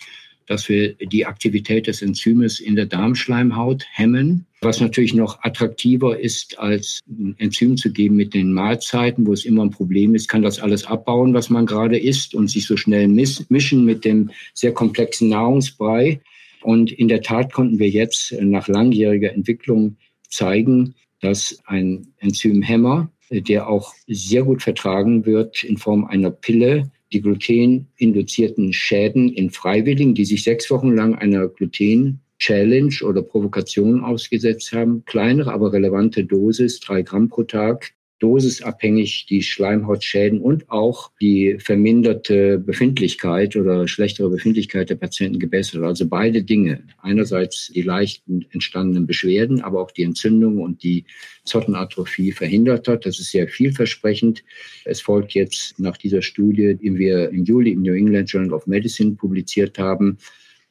dass 0.49 0.69
wir 0.69 0.95
die 0.95 1.27
Aktivität 1.27 1.87
des 1.87 2.03
Enzymes 2.03 2.59
in 2.59 2.75
der 2.75 2.87
Darmschleimhaut 2.87 3.85
hemmen. 3.93 4.47
Was 4.61 4.81
natürlich 4.81 5.15
noch 5.15 5.43
attraktiver 5.43 6.19
ist, 6.19 6.59
als 6.59 7.01
ein 7.09 7.37
Enzym 7.39 7.77
zu 7.77 7.93
geben 7.93 8.17
mit 8.17 8.35
den 8.35 8.53
Mahlzeiten, 8.53 9.27
wo 9.27 9.33
es 9.33 9.45
immer 9.45 9.63
ein 9.63 9.71
Problem 9.71 10.15
ist, 10.15 10.29
kann 10.29 10.43
das 10.43 10.59
alles 10.59 10.85
abbauen, 10.85 11.35
was 11.35 11.51
man 11.51 11.67
gerade 11.67 11.99
isst 11.99 12.35
und 12.35 12.49
sich 12.49 12.67
so 12.67 12.77
schnell 12.77 13.07
mischen 13.07 13.85
mit 13.85 14.05
dem 14.05 14.31
sehr 14.55 14.73
komplexen 14.73 15.29
Nahrungsbrei. 15.29 16.21
Und 16.63 16.91
in 16.91 17.07
der 17.07 17.23
Tat 17.23 17.53
konnten 17.53 17.79
wir 17.79 17.89
jetzt 17.89 18.35
nach 18.41 18.67
langjähriger 18.67 19.33
Entwicklung 19.33 19.97
zeigen, 20.29 20.95
dass 21.21 21.59
ein 21.67 22.09
Enzymhemmer, 22.19 23.11
der 23.31 23.69
auch 23.69 23.95
sehr 24.07 24.43
gut 24.43 24.63
vertragen 24.63 25.27
wird 25.27 25.63
in 25.63 25.77
Form 25.77 26.05
einer 26.05 26.31
Pille, 26.31 26.91
die 27.13 27.21
gluteninduzierten 27.21 28.73
Schäden 28.73 29.29
in 29.33 29.51
Freiwilligen, 29.51 30.15
die 30.15 30.25
sich 30.25 30.45
sechs 30.45 30.71
Wochen 30.71 30.95
lang 30.95 31.15
einer 31.15 31.49
Gluten-Challenge 31.49 32.95
oder 33.05 33.23
Provokation 33.23 34.05
ausgesetzt 34.05 34.73
haben, 34.73 35.05
kleinere, 35.05 35.53
aber 35.53 35.73
relevante 35.73 36.25
Dosis, 36.25 36.81
drei 36.81 37.03
Gramm 37.03 37.29
pro 37.29 37.45
Tag, 37.45 37.93
dosisabhängig 38.19 39.27
die 39.27 39.43
Schleimhautschäden 39.43 40.41
und 40.41 40.69
auch 40.71 41.13
die 41.21 41.57
verminderte 41.61 42.59
Befindlichkeit 42.59 43.55
oder 43.57 43.87
schlechtere 43.87 44.29
Befindlichkeit 44.29 44.91
der 44.91 44.97
Patienten 44.97 45.39
gebessert. 45.39 45.83
Also 45.85 46.09
beide 46.09 46.43
Dinge. 46.43 46.83
Einerseits 47.01 47.71
die 47.75 47.83
leichten 47.83 48.47
entstandenen 48.51 49.07
Beschwerden, 49.07 49.61
aber 49.61 49.81
auch 49.81 49.93
die 49.93 50.03
Entzündung 50.03 50.59
und 50.59 50.83
die 50.83 51.05
Zottenatrophie 51.45 52.33
verhindert 52.33 52.89
hat. 52.89 53.07
Das 53.07 53.21
ist 53.21 53.31
sehr 53.31 53.49
vielversprechend. 53.49 54.43
Es 54.85 55.01
folgt 55.01 55.33
jetzt 55.33 55.79
nach 55.79 55.97
dieser 55.97 56.23
Studie, 56.23 56.75
die 56.75 56.97
wir 56.97 57.31
im 57.31 57.45
Juli 57.45 57.73
im 57.73 57.83
New 57.83 57.95
England 57.95 58.31
Journal 58.31 58.53
of 58.53 58.67
Medicine 58.67 59.13
publiziert 59.13 59.79
haben, 59.79 60.19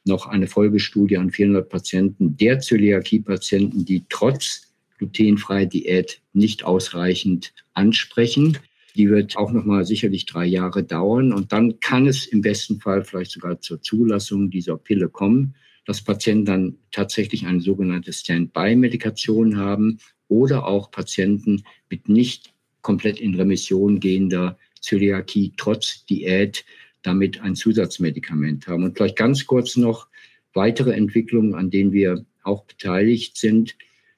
noch 0.06 0.27
eine 0.27 0.48
Folgestudie 0.48 1.18
an 1.18 1.32
400 1.32 1.70
Patienten 1.70 2.38
der 2.38 2.60
Zöliakie-Patienten, 2.60 3.86
die 3.86 4.04
trotz 4.10 4.66
glutenfreie 4.98 5.68
Diät 5.68 6.22
nicht 6.34 6.63
ausreichend 6.63 7.54
ansprechen. 7.74 8.58
Die 8.96 9.10
wird 9.10 9.38
auch 9.38 9.51
noch 9.51 9.63
mal 9.63 9.86
sicherlich 9.86 10.25
drei 10.25 10.46
Jahre 10.46 10.84
dauern. 10.84 11.32
Und 11.32 11.51
dann 11.51 11.80
kann 11.80 12.08
es 12.08 12.25
im 12.25 12.42
besten 12.42 12.80
Fall 12.80 13.04
vielleicht 13.04 13.32
sogar 13.32 13.62
zur 13.62 13.82
Zulassung 13.82 14.50
dieser 14.50 14.77
Pille 14.77 15.10
kommen, 15.10 15.56
dass 15.86 16.04
Patienten 16.04 16.46
dann 16.46 16.75
tatsächlich 16.92 17.46
eine 17.46 17.62
sogenannte 17.62 18.12
Standby-Medikation 18.12 19.58
haben 19.58 20.00
oder 20.27 20.66
auch 20.66 20.92
Patienten 20.92 21.63
mit 21.89 22.10
nicht 22.10 22.54
komplett 22.82 23.20
in 23.20 23.36
Remission 23.36 24.00
gehender 24.00 24.58
Zöliakie 24.82 25.54
trotz 25.58 26.06
Diät 26.06 26.66
damit 27.04 27.42
ein 27.42 27.56
Zusatzmedikament 27.56 28.68
haben. 28.68 28.84
Und 28.84 28.98
vielleicht 28.98 29.16
ganz 29.16 29.46
kurz 29.46 29.77
noch 29.77 30.08
weitere 30.54 30.92
Entwicklungen, 30.92 31.56
an 31.56 31.70
denen 31.70 31.92
wir 31.92 32.25
auch 32.43 32.65
beteiligt 32.65 33.38
sind 33.38 33.76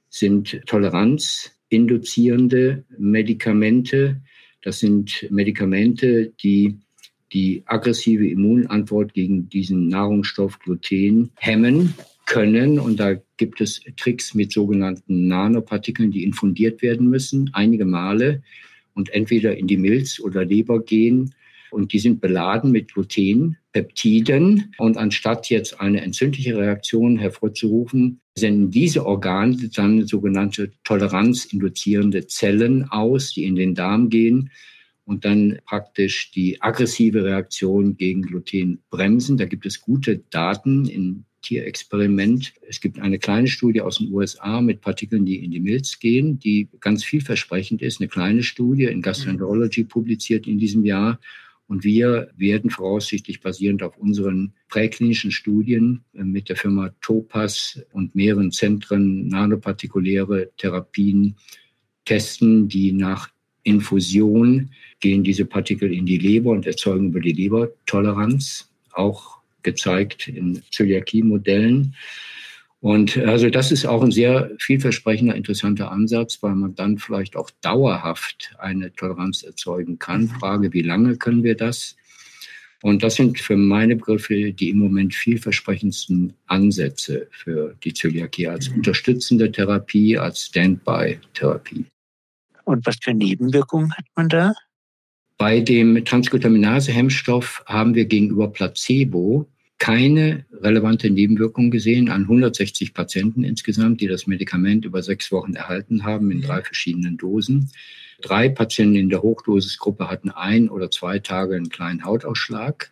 sind 0.09 0.61
toleranzinduzierende 0.65 2.83
Medikamente. 2.97 4.21
Das 4.61 4.79
sind 4.79 5.27
Medikamente, 5.29 6.33
die 6.41 6.79
die 7.31 7.63
aggressive 7.65 8.27
Immunantwort 8.27 9.13
gegen 9.13 9.49
diesen 9.49 9.87
Nahrungsstoff 9.87 10.59
Gluten 10.59 11.31
hemmen 11.37 11.93
können. 12.25 12.79
Und 12.79 12.99
da 12.99 13.15
gibt 13.37 13.61
es 13.61 13.81
Tricks 13.97 14.33
mit 14.33 14.51
sogenannten 14.51 15.27
Nanopartikeln, 15.27 16.11
die 16.11 16.23
infundiert 16.23 16.81
werden 16.81 17.09
müssen, 17.09 17.49
einige 17.53 17.85
Male 17.85 18.43
und 18.93 19.09
entweder 19.09 19.57
in 19.57 19.67
die 19.67 19.77
Milz 19.77 20.19
oder 20.19 20.43
Leber 20.43 20.83
gehen 20.83 21.33
und 21.71 21.93
die 21.93 21.99
sind 21.99 22.21
beladen 22.21 22.71
mit 22.71 22.93
Gluten, 22.93 23.57
Peptiden. 23.71 24.73
Und 24.77 24.97
anstatt 24.97 25.49
jetzt 25.49 25.79
eine 25.79 26.01
entzündliche 26.01 26.57
Reaktion 26.57 27.17
hervorzurufen, 27.17 28.21
senden 28.35 28.71
diese 28.71 29.05
Organe 29.05 29.69
dann 29.73 30.05
sogenannte 30.07 30.71
toleranzinduzierende 30.83 32.27
Zellen 32.27 32.89
aus, 32.89 33.33
die 33.33 33.43
in 33.43 33.55
den 33.55 33.75
Darm 33.75 34.09
gehen 34.09 34.49
und 35.09 35.25
dann 35.25 35.59
praktisch 35.65 36.31
die 36.31 36.61
aggressive 36.61 37.23
Reaktion 37.23 37.97
gegen 37.97 38.21
Gluten 38.21 38.83
bremsen. 38.91 39.37
Da 39.37 39.45
gibt 39.45 39.65
es 39.65 39.81
gute 39.81 40.19
Daten 40.29 40.85
in 40.85 41.25
Tierexperiment. 41.41 42.53
Es 42.67 42.79
gibt 42.79 42.99
eine 42.99 43.17
kleine 43.17 43.47
Studie 43.47 43.81
aus 43.81 43.97
den 43.97 44.13
USA 44.13 44.61
mit 44.61 44.81
Partikeln, 44.81 45.25
die 45.25 45.43
in 45.43 45.49
die 45.51 45.59
Milz 45.59 45.99
gehen, 45.99 46.37
die 46.37 46.67
ganz 46.79 47.03
vielversprechend 47.03 47.81
ist. 47.81 47.99
Eine 47.99 48.07
kleine 48.07 48.43
Studie 48.43 48.85
in 48.85 49.01
Gastroenterology 49.01 49.83
publiziert 49.83 50.47
in 50.47 50.59
diesem 50.59 50.85
Jahr. 50.85 51.19
Und 51.69 51.83
wir 51.83 52.31
werden 52.35 52.71
voraussichtlich 52.71 53.41
basierend 53.41 53.83
auf 53.83 53.95
unseren 53.95 54.53
präklinischen 54.69 55.31
Studien 55.31 56.03
äh, 56.15 56.23
mit 56.23 56.49
der 56.49 56.55
Firma 56.55 56.89
Topaz 56.99 57.79
und 57.93 58.15
mehreren 58.15 58.51
Zentren 58.51 59.27
nanopartikuläre 59.27 60.49
Therapien 60.57 61.35
testen, 62.05 62.67
die 62.67 62.91
nach 62.91 63.29
Infusion 63.61 64.71
gehen 64.99 65.23
diese 65.23 65.45
Partikel 65.45 65.93
in 65.93 66.07
die 66.07 66.17
Leber 66.17 66.49
und 66.49 66.65
erzeugen 66.65 67.09
über 67.09 67.19
die 67.19 67.33
Leber 67.33 67.69
Toleranz, 67.85 68.71
auch 68.93 69.37
gezeigt 69.61 70.27
in 70.27 70.63
Zöliakie-Modellen. 70.71 71.93
Und 72.81 73.17
also 73.17 73.49
das 73.49 73.71
ist 73.71 73.85
auch 73.85 74.01
ein 74.01 74.11
sehr 74.11 74.51
vielversprechender, 74.59 75.35
interessanter 75.35 75.91
Ansatz, 75.91 76.41
weil 76.41 76.55
man 76.55 76.75
dann 76.75 76.97
vielleicht 76.97 77.35
auch 77.35 77.49
dauerhaft 77.61 78.55
eine 78.57 78.93
Toleranz 78.93 79.43
erzeugen 79.43 79.99
kann. 79.99 80.21
Mhm. 80.21 80.29
Frage, 80.29 80.73
wie 80.73 80.81
lange 80.81 81.17
können 81.17 81.43
wir 81.43 81.55
das? 81.55 81.97
Und 82.81 83.03
das 83.03 83.15
sind 83.15 83.37
für 83.39 83.57
meine 83.57 83.97
Begriffe 83.97 84.53
die 84.53 84.69
im 84.69 84.77
Moment 84.77 85.13
vielversprechendsten 85.13 86.33
Ansätze 86.47 87.27
für 87.31 87.75
die 87.83 87.93
Zöliakie 87.93 88.47
als 88.47 88.69
mhm. 88.69 88.77
unterstützende 88.77 89.51
Therapie, 89.51 90.17
als 90.17 90.45
Standby-Therapie. 90.45 91.85
Und 92.63 92.85
was 92.85 92.97
für 93.01 93.13
Nebenwirkungen 93.13 93.91
hat 93.91 94.05
man 94.15 94.29
da? 94.29 94.53
Bei 95.37 95.59
dem 95.59 96.05
Transglutaminase-Hemmstoff 96.05 97.63
haben 97.65 97.95
wir 97.95 98.05
gegenüber 98.05 98.49
Placebo 98.49 99.49
keine 99.79 100.45
relevante 100.51 101.09
Nebenwirkung 101.09 101.71
gesehen 101.71 102.09
an 102.09 102.23
160 102.23 102.93
Patienten 102.93 103.43
insgesamt, 103.43 104.01
die 104.01 104.07
das 104.07 104.27
Medikament 104.27 104.85
über 104.85 105.01
sechs 105.01 105.31
Wochen 105.31 105.53
erhalten 105.53 106.03
haben 106.03 106.31
in 106.31 106.41
drei 106.41 106.61
verschiedenen 106.61 107.17
Dosen. 107.17 107.71
Drei 108.21 108.49
Patienten 108.49 108.97
in 108.97 109.09
der 109.09 109.21
Hochdosisgruppe 109.21 110.09
hatten 110.09 110.29
ein 110.29 110.69
oder 110.69 110.91
zwei 110.91 111.19
Tage 111.19 111.55
einen 111.55 111.69
kleinen 111.69 112.03
Hautausschlag, 112.03 112.91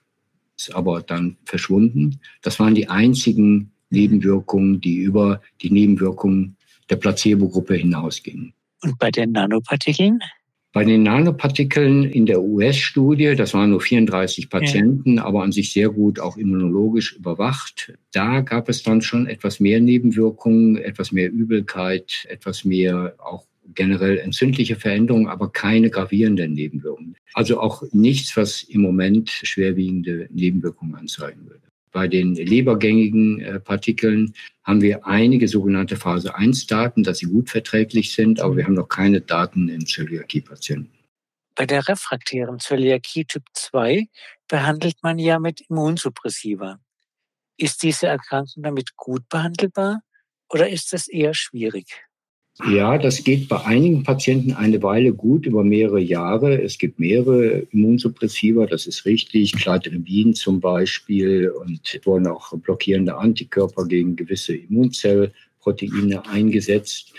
ist 0.57 0.73
aber 0.73 1.01
dann 1.01 1.35
verschwunden. 1.43 2.19
Das 2.41 2.59
waren 2.59 2.73
die 2.73 2.89
einzigen 2.89 3.71
Nebenwirkungen, 3.89 4.79
die 4.79 4.95
über 4.95 5.41
die 5.61 5.69
Nebenwirkungen 5.69 6.55
der 6.89 6.95
Placebo-Gruppe 6.95 7.75
hinausgingen. 7.75 8.53
Und 8.81 8.97
bei 8.97 9.11
den 9.11 9.33
Nanopartikeln? 9.33 10.19
Bei 10.73 10.83
den 10.83 11.03
Nanopartikeln 11.03 12.03
in 12.03 12.25
der 12.25 12.41
US-Studie, 12.41 13.35
das 13.35 13.53
waren 13.53 13.71
nur 13.71 13.81
34 13.81 14.49
Patienten, 14.49 15.17
ja. 15.17 15.25
aber 15.25 15.43
an 15.43 15.51
sich 15.51 15.71
sehr 15.71 15.89
gut 15.89 16.19
auch 16.19 16.37
immunologisch 16.37 17.15
überwacht, 17.15 17.93
da 18.11 18.41
gab 18.41 18.69
es 18.69 18.83
dann 18.83 19.01
schon 19.01 19.27
etwas 19.27 19.59
mehr 19.59 19.79
Nebenwirkungen, 19.79 20.77
etwas 20.77 21.11
mehr 21.11 21.31
Übelkeit, 21.31 22.27
etwas 22.29 22.65
mehr 22.65 23.15
auch 23.17 23.45
generell 23.73 24.17
entzündliche 24.17 24.75
Veränderungen, 24.75 25.27
aber 25.27 25.51
keine 25.51 25.89
gravierenden 25.89 26.53
Nebenwirkungen. 26.53 27.15
Also 27.33 27.59
auch 27.59 27.83
nichts, 27.91 28.35
was 28.35 28.63
im 28.63 28.81
Moment 28.81 29.29
schwerwiegende 29.29 30.27
Nebenwirkungen 30.31 30.95
anzeigen 30.95 31.45
würde. 31.45 31.66
Bei 31.97 32.07
den 32.07 32.35
lebergängigen 32.35 33.41
äh, 33.41 33.59
Partikeln 33.59 34.35
haben 34.63 34.83
wir 34.83 35.07
einige 35.07 35.47
sogenannte 35.47 35.95
Phase 35.95 36.35
1 36.35 36.67
Daten, 36.67 37.01
dass 37.01 37.17
sie 37.17 37.25
gut 37.25 37.49
verträglich 37.49 38.13
sind, 38.13 38.39
aber 38.39 38.55
wir 38.55 38.65
haben 38.65 38.75
noch 38.75 38.87
keine 38.87 39.19
Daten 39.19 39.67
in 39.67 39.83
Zöliakie-Patienten. 39.83 40.91
Bei 41.55 41.65
der 41.65 41.87
refraktären 41.87 42.59
Zöliakie 42.59 43.25
Typ 43.25 43.45
2 43.51 44.05
behandelt 44.47 44.97
man 45.01 45.17
ja 45.17 45.39
mit 45.39 45.61
Immunsuppressiva. 45.71 46.79
Ist 47.57 47.81
diese 47.81 48.05
Erkrankung 48.05 48.61
damit 48.61 48.95
gut 48.95 49.27
behandelbar 49.27 50.01
oder 50.49 50.69
ist 50.69 50.93
das 50.93 51.07
eher 51.07 51.33
schwierig? 51.33 52.05
Ja, 52.65 52.97
das 52.97 53.23
geht 53.23 53.47
bei 53.49 53.63
einigen 53.65 54.01
Patienten 54.01 54.53
eine 54.53 54.81
Weile 54.81 55.13
gut 55.13 55.45
über 55.45 55.63
mehrere 55.63 55.99
Jahre. 55.99 56.59
Es 56.59 56.79
gibt 56.79 56.99
mehrere 56.99 57.67
Immunsuppressiva, 57.71 58.65
das 58.65 58.87
ist 58.87 59.05
richtig. 59.05 59.53
Cladribin 59.53 60.33
zum 60.33 60.59
Beispiel 60.59 61.49
und 61.49 61.99
wurden 62.03 62.25
auch 62.25 62.51
blockierende 62.57 63.15
Antikörper 63.15 63.85
gegen 63.85 64.15
gewisse 64.15 64.55
Immunzellproteine 64.55 66.27
eingesetzt. 66.27 67.13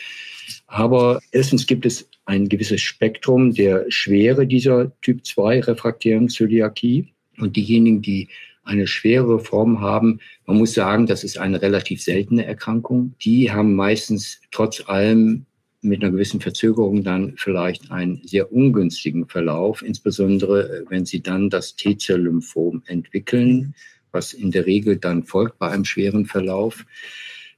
Aber 0.66 1.20
erstens 1.30 1.66
gibt 1.66 1.86
es 1.86 2.08
ein 2.24 2.48
gewisses 2.48 2.80
Spektrum 2.80 3.54
der 3.54 3.86
Schwere 3.90 4.44
dieser 4.44 4.92
Typ 5.02 5.24
2 5.24 5.60
refraktären 5.60 6.28
Zöliakie. 6.28 7.12
Und 7.38 7.54
diejenigen, 7.54 8.02
die 8.02 8.28
eine 8.68 8.86
schwere 8.86 9.38
Form 9.40 9.80
haben. 9.80 10.20
Man 10.46 10.58
muss 10.58 10.74
sagen, 10.74 11.06
das 11.06 11.24
ist 11.24 11.38
eine 11.38 11.60
relativ 11.60 12.02
seltene 12.02 12.44
Erkrankung. 12.44 13.14
Die 13.22 13.50
haben 13.50 13.74
meistens 13.74 14.40
trotz 14.50 14.82
allem 14.86 15.46
mit 15.80 16.02
einer 16.02 16.12
gewissen 16.12 16.40
Verzögerung 16.40 17.04
dann 17.04 17.34
vielleicht 17.36 17.90
einen 17.90 18.20
sehr 18.24 18.52
ungünstigen 18.52 19.26
Verlauf, 19.26 19.82
insbesondere 19.82 20.68
äh, 20.68 20.84
wenn 20.88 21.06
sie 21.06 21.20
dann 21.20 21.50
das 21.50 21.76
T-Zell-Lymphom 21.76 22.82
entwickeln, 22.86 23.74
was 24.10 24.32
in 24.32 24.50
der 24.50 24.66
Regel 24.66 24.96
dann 24.96 25.24
folgt 25.24 25.58
bei 25.58 25.68
einem 25.68 25.84
schweren 25.84 26.26
Verlauf. 26.26 26.84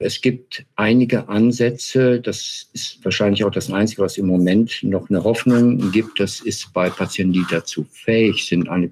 Es 0.03 0.23
gibt 0.23 0.65
einige 0.77 1.29
Ansätze, 1.29 2.21
das 2.21 2.71
ist 2.73 3.05
wahrscheinlich 3.05 3.45
auch 3.45 3.51
das 3.51 3.71
Einzige, 3.71 4.03
was 4.03 4.17
im 4.17 4.27
Moment 4.27 4.83
noch 4.83 5.11
eine 5.11 5.25
Hoffnung 5.25 5.93
gibt. 5.93 6.19
Das 6.21 6.41
ist 6.41 6.73
bei 6.73 6.89
Patienten, 6.89 7.35
die 7.35 7.45
dazu 7.51 7.85
fähig 7.91 8.47
sind, 8.47 8.71
eine 8.71 8.89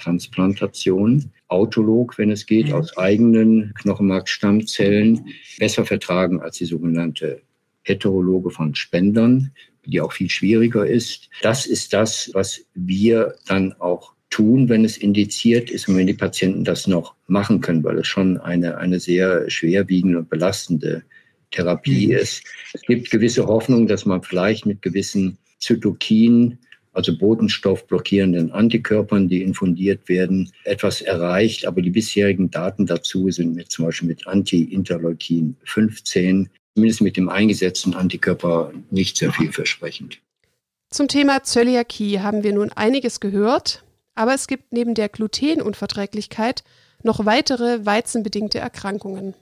Knochenmarkstransplantation, 0.00 1.30
autolog, 1.48 2.18
wenn 2.18 2.30
es 2.30 2.46
geht, 2.46 2.72
aus 2.72 2.96
eigenen 2.96 3.72
Knochenmarkstammzellen, 3.74 5.26
besser 5.58 5.84
vertragen 5.84 6.40
als 6.40 6.58
die 6.58 6.64
sogenannte 6.64 7.42
heterologe 7.82 8.50
von 8.50 8.74
Spendern, 8.74 9.52
die 9.84 10.00
auch 10.00 10.12
viel 10.12 10.30
schwieriger 10.30 10.86
ist. 10.86 11.28
Das 11.42 11.66
ist 11.66 11.92
das, 11.92 12.30
was 12.34 12.64
wir 12.74 13.34
dann 13.46 13.72
auch 13.74 14.12
tun, 14.28 14.68
wenn 14.68 14.84
es 14.84 14.96
indiziert 14.96 15.70
ist 15.70 15.88
und 15.88 15.96
wenn 15.96 16.06
die 16.06 16.14
Patienten 16.14 16.64
das 16.64 16.86
noch 16.86 17.14
machen 17.26 17.60
können, 17.60 17.82
weil 17.82 17.98
es 17.98 18.06
schon 18.06 18.38
eine, 18.38 18.78
eine 18.78 19.00
sehr 19.00 19.50
schwerwiegende 19.50 20.18
und 20.18 20.30
belastende 20.30 21.02
Therapie 21.50 22.06
mhm. 22.08 22.12
ist. 22.12 22.44
Es 22.72 22.82
gibt 22.82 23.10
gewisse 23.10 23.46
Hoffnung, 23.46 23.88
dass 23.88 24.06
man 24.06 24.22
vielleicht 24.22 24.66
mit 24.66 24.82
gewissen 24.82 25.36
Zytokinen, 25.58 26.58
also 26.92 27.16
botenstoffblockierenden 27.16 28.52
Antikörpern, 28.52 29.28
die 29.28 29.42
infundiert 29.42 30.08
werden, 30.08 30.50
etwas 30.64 31.00
erreicht. 31.00 31.66
Aber 31.66 31.82
die 31.82 31.90
bisherigen 31.90 32.50
Daten 32.50 32.86
dazu 32.86 33.30
sind 33.30 33.54
mit, 33.54 33.70
zum 33.70 33.86
Beispiel 33.86 34.08
mit 34.08 34.26
Anti-Interleukin 34.26 35.56
15, 35.64 36.50
zumindest 36.74 37.00
mit 37.00 37.16
dem 37.16 37.28
eingesetzten 37.28 37.94
Antikörper, 37.94 38.72
nicht 38.90 39.16
sehr 39.16 39.32
vielversprechend. 39.32 40.20
Zum 40.90 41.06
Thema 41.06 41.44
Zöliakie 41.44 42.20
haben 42.20 42.42
wir 42.42 42.52
nun 42.52 42.72
einiges 42.72 43.20
gehört. 43.20 43.84
Aber 44.14 44.34
es 44.34 44.48
gibt 44.48 44.72
neben 44.72 44.94
der 44.94 45.08
Glutenunverträglichkeit 45.08 46.64
noch 47.02 47.24
weitere 47.24 47.86
weizenbedingte 47.86 48.58
Erkrankungen. 48.58 49.34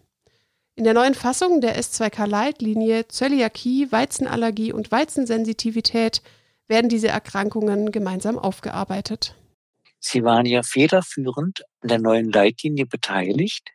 In 0.77 0.85
der 0.85 0.95
neuen 0.95 1.15
Fassung 1.15 1.61
der 1.61 1.77
S2K-Leitlinie 1.77 3.09
Zöliakie, 3.09 3.91
Weizenallergie 3.91 4.73
und 4.73 4.93
Weizensensitivität 4.93 6.23
werden 6.69 6.89
diese 6.89 7.09
Erkrankungen 7.09 7.91
gemeinsam 7.93 8.39
aufgearbeitet. 8.39 9.35
Sie 10.01 10.23
waren 10.23 10.47
ja 10.47 10.63
federführend 10.63 11.63
an 11.81 11.89
der 11.89 11.99
neuen 11.99 12.31
Leitlinie 12.31 12.87
beteiligt. 12.87 13.71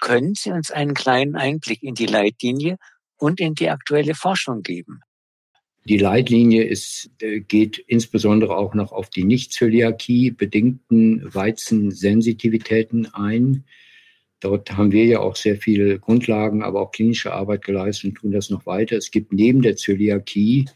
Können 0.00 0.34
Sie 0.34 0.50
uns 0.50 0.70
einen 0.70 0.94
kleinen 0.94 1.36
Einblick 1.36 1.82
in 1.82 1.94
die 1.94 2.06
Leitlinie 2.06 2.76
und 3.16 3.40
in 3.40 3.54
die 3.54 3.70
aktuelle 3.70 4.14
Forschung 4.14 4.62
geben? 4.62 5.00
Die 5.86 5.98
Leitlinie 5.98 6.64
ist, 6.64 7.10
äh, 7.20 7.40
geht 7.40 7.78
insbesondere 7.78 8.56
auch 8.56 8.74
noch 8.74 8.90
auf 8.90 9.10
die 9.10 9.24
Nicht-Zöliakie 9.24 10.30
bedingten 10.30 11.22
Weizensensitivitäten 11.34 13.12
ein. 13.12 13.64
Dort 14.40 14.72
haben 14.72 14.92
wir 14.92 15.04
ja 15.04 15.20
auch 15.20 15.36
sehr 15.36 15.56
viele 15.56 15.98
Grundlagen, 15.98 16.62
aber 16.62 16.80
auch 16.80 16.90
klinische 16.90 17.32
Arbeit 17.32 17.64
geleistet 17.64 18.10
und 18.10 18.14
tun 18.16 18.32
das 18.32 18.50
noch 18.50 18.66
weiter. 18.66 18.96
Es 18.96 19.10
gibt 19.10 19.32
neben 19.32 19.60
der 19.62 19.76
Zöliakie 19.76 20.66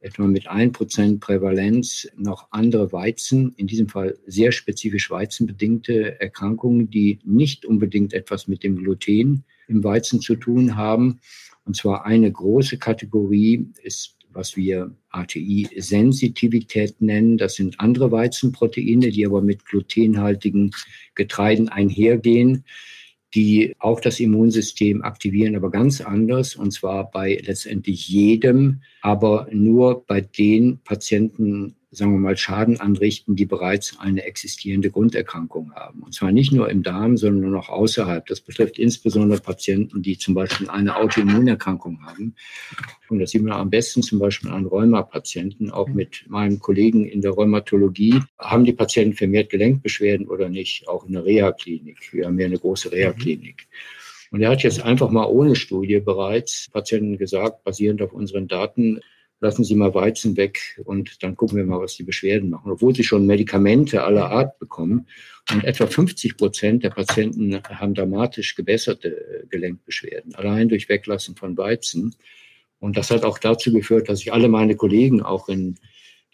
etwa 0.00 0.26
mit 0.26 0.48
1% 0.48 1.20
Prävalenz 1.20 2.08
noch 2.16 2.48
andere 2.50 2.92
Weizen, 2.92 3.54
in 3.56 3.66
diesem 3.66 3.88
Fall 3.88 4.16
sehr 4.26 4.52
spezifisch 4.52 5.10
weizenbedingte 5.10 6.20
Erkrankungen, 6.20 6.90
die 6.90 7.18
nicht 7.24 7.64
unbedingt 7.64 8.12
etwas 8.12 8.46
mit 8.46 8.62
dem 8.62 8.76
Gluten 8.76 9.44
im 9.68 9.82
Weizen 9.82 10.20
zu 10.20 10.36
tun 10.36 10.76
haben. 10.76 11.20
Und 11.64 11.76
zwar 11.76 12.06
eine 12.06 12.30
große 12.30 12.78
Kategorie 12.78 13.66
ist 13.82 14.16
was 14.36 14.56
wir 14.56 14.94
ATI-Sensitivität 15.10 17.00
nennen. 17.00 17.38
Das 17.38 17.54
sind 17.54 17.80
andere 17.80 18.12
Weizenproteine, 18.12 19.10
die 19.10 19.26
aber 19.26 19.40
mit 19.40 19.64
glutenhaltigen 19.64 20.70
Getreiden 21.14 21.68
einhergehen, 21.68 22.64
die 23.34 23.74
auch 23.78 24.00
das 24.00 24.20
Immunsystem 24.20 25.02
aktivieren, 25.02 25.56
aber 25.56 25.70
ganz 25.70 26.00
anders. 26.00 26.56
Und 26.56 26.72
zwar 26.72 27.10
bei 27.10 27.40
letztendlich 27.44 28.08
jedem, 28.08 28.82
aber 29.02 29.48
nur 29.52 30.04
bei 30.06 30.20
den 30.20 30.78
Patienten, 30.82 31.75
sagen 31.96 32.12
wir 32.12 32.18
mal, 32.18 32.36
Schaden 32.36 32.78
anrichten, 32.78 33.36
die 33.36 33.46
bereits 33.46 33.98
eine 33.98 34.24
existierende 34.24 34.90
Grunderkrankung 34.90 35.72
haben. 35.74 36.02
Und 36.02 36.14
zwar 36.14 36.30
nicht 36.30 36.52
nur 36.52 36.68
im 36.68 36.82
Darm, 36.82 37.16
sondern 37.16 37.54
auch 37.54 37.70
außerhalb. 37.70 38.26
Das 38.26 38.40
betrifft 38.40 38.78
insbesondere 38.78 39.40
Patienten, 39.40 40.02
die 40.02 40.18
zum 40.18 40.34
Beispiel 40.34 40.68
eine 40.68 40.96
Autoimmunerkrankung 40.96 42.04
haben. 42.04 42.34
Und 43.08 43.18
das 43.20 43.30
sieht 43.30 43.42
man 43.42 43.52
am 43.52 43.70
besten 43.70 44.02
zum 44.02 44.18
Beispiel 44.18 44.50
an 44.50 44.66
Rheumapatienten. 44.66 45.70
Auch 45.70 45.88
mit 45.88 46.24
meinem 46.28 46.58
Kollegen 46.58 47.06
in 47.06 47.22
der 47.22 47.30
Rheumatologie 47.30 48.20
haben 48.38 48.64
die 48.64 48.74
Patienten 48.74 49.16
vermehrt 49.16 49.50
Gelenkbeschwerden 49.50 50.26
oder 50.26 50.48
nicht, 50.48 50.88
auch 50.88 51.06
in 51.06 51.14
der 51.14 51.24
Reha-Klinik. 51.24 52.12
Wir 52.12 52.26
haben 52.26 52.38
ja 52.38 52.46
eine 52.46 52.58
große 52.58 52.92
Reha-Klinik. 52.92 53.68
Und 54.30 54.42
er 54.42 54.50
hat 54.50 54.62
jetzt 54.62 54.82
einfach 54.82 55.08
mal 55.10 55.24
ohne 55.24 55.56
Studie 55.56 56.00
bereits 56.00 56.68
Patienten 56.72 57.16
gesagt, 57.16 57.64
basierend 57.64 58.02
auf 58.02 58.12
unseren 58.12 58.48
Daten, 58.48 59.00
lassen 59.40 59.64
Sie 59.64 59.74
mal 59.74 59.94
Weizen 59.94 60.36
weg 60.36 60.80
und 60.84 61.22
dann 61.22 61.36
gucken 61.36 61.58
wir 61.58 61.64
mal, 61.64 61.80
was 61.80 61.96
die 61.96 62.02
Beschwerden 62.02 62.50
machen. 62.50 62.70
Obwohl 62.70 62.94
sie 62.94 63.04
schon 63.04 63.26
Medikamente 63.26 64.02
aller 64.02 64.30
Art 64.30 64.58
bekommen. 64.58 65.06
Und 65.52 65.64
etwa 65.64 65.86
50 65.86 66.36
Prozent 66.36 66.82
der 66.82 66.90
Patienten 66.90 67.62
haben 67.62 67.94
dramatisch 67.94 68.54
gebesserte 68.56 69.08
äh, 69.08 69.46
Gelenkbeschwerden, 69.48 70.34
allein 70.34 70.68
durch 70.68 70.88
Weglassen 70.88 71.36
von 71.36 71.56
Weizen. 71.56 72.14
Und 72.80 72.96
das 72.96 73.10
hat 73.10 73.24
auch 73.24 73.38
dazu 73.38 73.72
geführt, 73.72 74.08
dass 74.08 74.20
ich 74.20 74.32
alle 74.32 74.48
meine 74.48 74.74
Kollegen, 74.74 75.22
auch 75.22 75.48
in, 75.48 75.76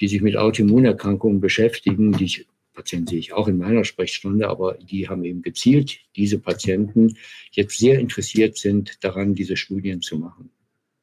die 0.01 0.09
sich 0.09 0.23
mit 0.23 0.37
Autoimmunerkrankungen 0.37 1.41
beschäftigen, 1.41 2.12
die 2.12 2.25
ich, 2.25 2.47
Patienten 2.73 3.09
sehe 3.09 3.19
ich 3.19 3.33
auch 3.35 3.49
in 3.49 3.59
meiner 3.59 3.85
Sprechstunde, 3.85 4.49
aber 4.49 4.75
die 4.75 5.09
haben 5.09 5.25
eben 5.25 5.43
gezielt 5.43 5.99
diese 6.17 6.38
Patienten 6.38 7.19
jetzt 7.51 7.79
sehr 7.79 7.99
interessiert 7.99 8.57
sind, 8.57 9.05
daran 9.05 9.35
diese 9.35 9.57
Studien 9.57 10.01
zu 10.01 10.17
machen. 10.17 10.51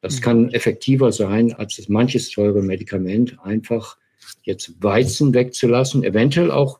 Das 0.02 0.18
mhm. 0.18 0.22
kann 0.22 0.50
effektiver 0.50 1.12
sein, 1.12 1.54
als 1.54 1.76
das 1.78 1.90
manches 1.90 2.30
teure 2.30 2.62
Medikament 2.62 3.38
einfach 3.44 3.98
jetzt 4.44 4.82
Weizen 4.82 5.34
wegzulassen, 5.34 6.04
eventuell 6.04 6.52
auch 6.52 6.80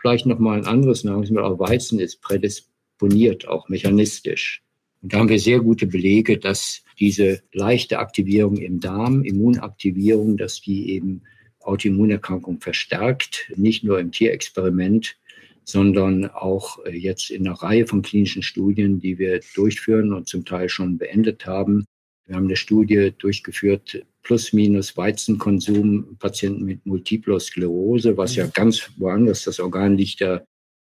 vielleicht 0.00 0.26
nochmal 0.26 0.58
ein 0.58 0.66
anderes 0.66 1.04
Nahrungsmittel, 1.04 1.44
aber 1.44 1.58
Weizen 1.58 1.98
ist 1.98 2.22
prädisponiert, 2.22 3.46
auch 3.48 3.68
mechanistisch. 3.68 4.62
Und 5.02 5.12
da 5.12 5.18
haben 5.18 5.28
wir 5.28 5.38
sehr 5.38 5.60
gute 5.60 5.86
Belege, 5.86 6.38
dass 6.38 6.82
diese 6.98 7.42
leichte 7.52 7.98
Aktivierung 7.98 8.56
im 8.58 8.80
Darm, 8.80 9.24
Immunaktivierung, 9.24 10.36
dass 10.36 10.60
die 10.60 10.90
eben 10.90 11.22
Autoimmunerkrankung 11.60 12.60
verstärkt, 12.60 13.52
nicht 13.56 13.84
nur 13.84 13.98
im 14.00 14.12
Tierexperiment, 14.12 15.16
sondern 15.64 16.26
auch 16.26 16.84
äh, 16.84 16.96
jetzt 16.96 17.30
in 17.30 17.46
einer 17.46 17.56
Reihe 17.56 17.86
von 17.86 18.02
klinischen 18.02 18.42
Studien, 18.42 19.00
die 19.00 19.18
wir 19.18 19.40
durchführen 19.54 20.12
und 20.12 20.26
zum 20.26 20.44
Teil 20.44 20.68
schon 20.68 20.98
beendet 20.98 21.46
haben, 21.46 21.84
wir 22.30 22.36
haben 22.36 22.44
eine 22.44 22.54
Studie 22.54 23.12
durchgeführt, 23.18 24.06
plus 24.22 24.52
minus 24.52 24.96
Weizenkonsum 24.96 26.16
Patienten 26.20 26.64
mit 26.64 26.86
Multipler 26.86 27.40
Sklerose, 27.40 28.16
was 28.16 28.36
ja 28.36 28.46
ganz 28.46 28.88
woanders, 28.98 29.42
das 29.42 29.58
Organ 29.58 29.96
liegt 29.96 30.20
ja 30.20 30.40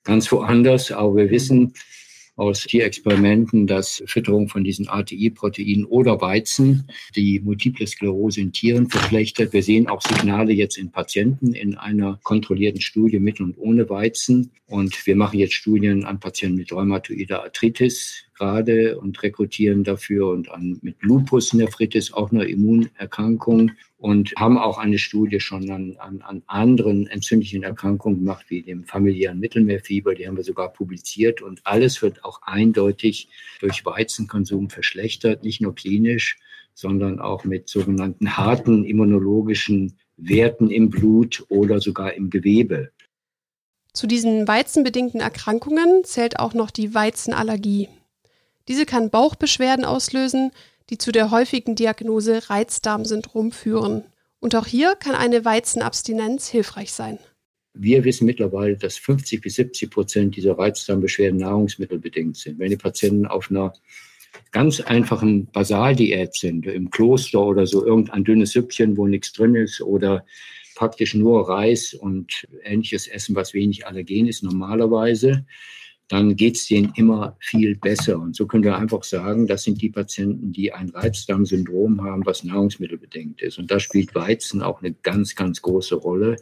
ganz 0.04 0.30
woanders, 0.34 0.92
aber 0.92 1.16
wir 1.16 1.32
wissen 1.32 1.74
aus 2.36 2.64
Tierexperimenten, 2.64 3.68
dass 3.68 4.04
Fütterung 4.06 4.50
von 4.50 4.66
diesen 4.66 4.90
ATI-Proteinen 4.90 5.86
oder 5.86 6.20
Weizen 6.20 6.90
die 7.16 7.40
Multiple 7.40 7.88
Sklerose 7.88 8.42
in 8.42 8.52
Tieren 8.52 8.90
verschlechtert. 8.90 9.54
Wir 9.54 9.64
sehen 9.64 9.88
auch 9.88 10.02
Signale 10.02 10.52
jetzt 10.52 10.78
in 10.78 10.92
Patienten 10.92 11.54
in 11.54 11.76
einer 11.76 12.20
kontrollierten 12.24 12.82
Studie 12.82 13.20
mit 13.20 13.40
und 13.40 13.58
ohne 13.58 13.90
Weizen. 13.90 14.52
Und 14.68 15.06
wir 15.06 15.16
machen 15.16 15.40
jetzt 15.40 15.54
Studien 15.54 16.04
an 16.04 16.20
Patienten 16.20 16.58
mit 16.58 16.72
rheumatoider 16.72 17.44
Arthritis, 17.44 18.26
gerade 18.40 18.98
und 18.98 19.22
rekrutieren 19.22 19.84
dafür 19.84 20.30
und 20.30 20.50
an, 20.50 20.80
mit 20.82 20.96
Lupus 21.02 21.54
Nephritis, 21.54 22.14
auch 22.14 22.32
eine 22.32 22.46
Immunerkrankung 22.46 23.72
und 23.98 24.34
haben 24.38 24.58
auch 24.58 24.78
eine 24.78 24.98
Studie 24.98 25.42
schon 25.42 25.70
an, 25.70 25.98
an, 26.00 26.22
an 26.22 26.42
anderen 26.48 27.06
entzündlichen 27.08 27.64
Erkrankungen 27.64 28.20
gemacht, 28.20 28.46
wie 28.48 28.64
dem 28.64 28.86
familiären 28.86 29.40
Mittelmeerfieber. 29.40 30.16
Die 30.16 30.26
haben 30.26 30.38
wir 30.38 30.46
sogar 30.46 30.72
publiziert 30.72 31.42
und 31.42 31.60
alles 31.66 32.02
wird 32.02 32.24
auch 32.24 32.42
eindeutig 32.44 33.28
durch 33.60 33.86
Weizenkonsum 33.86 34.70
verschlechtert, 34.70 35.44
nicht 35.44 35.62
nur 35.62 35.76
klinisch, 35.76 36.40
sondern 36.74 37.20
auch 37.20 37.44
mit 37.44 37.68
sogenannten 37.68 38.38
harten 38.38 38.86
immunologischen 38.86 39.98
Werten 40.16 40.72
im 40.72 40.90
Blut 40.90 41.46
oder 41.50 41.82
sogar 41.82 42.14
im 42.14 42.30
Gewebe. 42.30 42.92
Zu 43.92 44.08
diesen 44.08 44.48
weizenbedingten 44.48 45.20
Erkrankungen 45.20 46.06
zählt 46.06 46.40
auch 46.40 46.54
noch 46.54 46.72
die 46.72 46.94
Weizenallergie. 46.94 47.90
Diese 48.70 48.86
kann 48.86 49.10
Bauchbeschwerden 49.10 49.84
auslösen, 49.84 50.52
die 50.92 50.98
zu 51.00 51.12
der 51.12 51.32
häufigen 51.32 51.76
Diagnose 51.76 52.50
Reizdarmsyndrom 52.50 53.52
führen. 53.52 54.04
Und 54.40 54.56
auch 54.56 54.68
hier 54.68 54.96
kann 54.96 55.16
eine 55.16 55.44
Weizenabstinenz 55.44 56.48
hilfreich 56.48 56.94
sein. 56.94 57.18
Wir 57.74 58.04
wissen 58.04 58.26
mittlerweile, 58.26 58.78
dass 58.78 58.98
50 58.98 59.42
bis 59.42 59.56
70 59.56 59.90
Prozent 59.90 60.36
dieser 60.36 60.58
Reizdarmbeschwerden 60.58 61.40
nahrungsmittelbedingt 61.40 62.38
sind. 62.38 62.60
Wenn 62.60 62.70
die 62.70 62.78
Patienten 62.78 63.26
auf 63.26 63.50
einer 63.50 63.74
ganz 64.52 64.80
einfachen 64.82 65.48
Basaldiät 65.48 66.36
sind, 66.36 66.68
im 66.68 66.92
Kloster 66.92 67.42
oder 67.42 67.66
so 67.66 67.86
irgendein 67.86 68.24
dünnes 68.24 68.52
Süppchen, 68.52 68.98
wo 68.98 69.08
nichts 69.08 69.34
drin 69.34 69.56
ist 69.56 69.82
oder 69.82 70.26
praktisch 70.76 71.16
nur 71.16 71.50
Reis 71.50 71.94
und 71.94 72.48
ähnliches 72.64 73.08
essen, 73.08 73.36
was 73.36 73.54
wenig 73.54 73.88
allergen 73.88 74.28
ist 74.28 74.44
normalerweise, 74.44 75.46
dann 76.10 76.36
geht 76.36 76.58
es 76.58 76.68
denen 76.68 76.92
immer 76.96 77.38
viel 77.40 77.76
besser. 77.76 78.20
Und 78.20 78.36
so 78.36 78.48
können 78.48 78.64
wir 78.64 78.78
einfach 78.78 79.04
sagen, 79.04 79.48
das 79.48 79.64
sind 79.64 79.82
die 79.82 79.90
Patienten, 79.90 80.52
die 80.52 80.74
ein 80.74 80.90
Reizdarmsyndrom 80.90 82.04
haben, 82.04 82.26
was 82.26 82.44
nahrungsmittelbedingt 82.44 83.42
ist. 83.42 83.60
Und 83.60 83.72
da 83.72 83.80
spielt 83.80 84.16
Weizen 84.16 84.62
auch 84.62 84.82
eine 84.82 84.94
ganz, 84.94 85.36
ganz 85.36 85.62
große 85.62 85.96
Rolle 85.96 86.36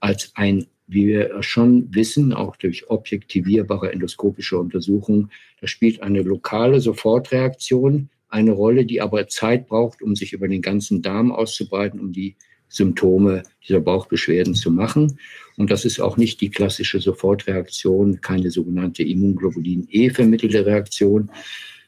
als 0.00 0.32
ein, 0.36 0.66
wie 0.86 1.08
wir 1.08 1.42
schon 1.42 1.92
wissen, 1.94 2.32
auch 2.32 2.56
durch 2.56 2.88
objektivierbare 2.88 3.92
endoskopische 3.92 4.56
Untersuchungen, 4.56 5.30
da 5.60 5.66
spielt 5.66 6.00
eine 6.02 6.22
lokale 6.22 6.80
Sofortreaktion 6.80 8.08
eine 8.28 8.52
Rolle, 8.52 8.84
die 8.84 9.00
aber 9.00 9.26
Zeit 9.28 9.66
braucht, 9.66 10.02
um 10.02 10.14
sich 10.14 10.32
über 10.32 10.48
den 10.48 10.62
ganzen 10.62 11.02
Darm 11.02 11.32
auszubreiten, 11.32 11.98
um 11.98 12.12
die 12.12 12.36
Symptome 12.68 13.42
dieser 13.66 13.80
Bauchbeschwerden 13.80 14.54
zu 14.54 14.70
machen. 14.70 15.18
Und 15.56 15.70
das 15.70 15.84
ist 15.84 16.00
auch 16.00 16.16
nicht 16.16 16.40
die 16.40 16.50
klassische 16.50 17.00
Sofortreaktion, 17.00 18.20
keine 18.20 18.50
sogenannte 18.50 19.02
Immunglobulin-E 19.02 20.10
vermittelte 20.10 20.64
Reaktion, 20.64 21.30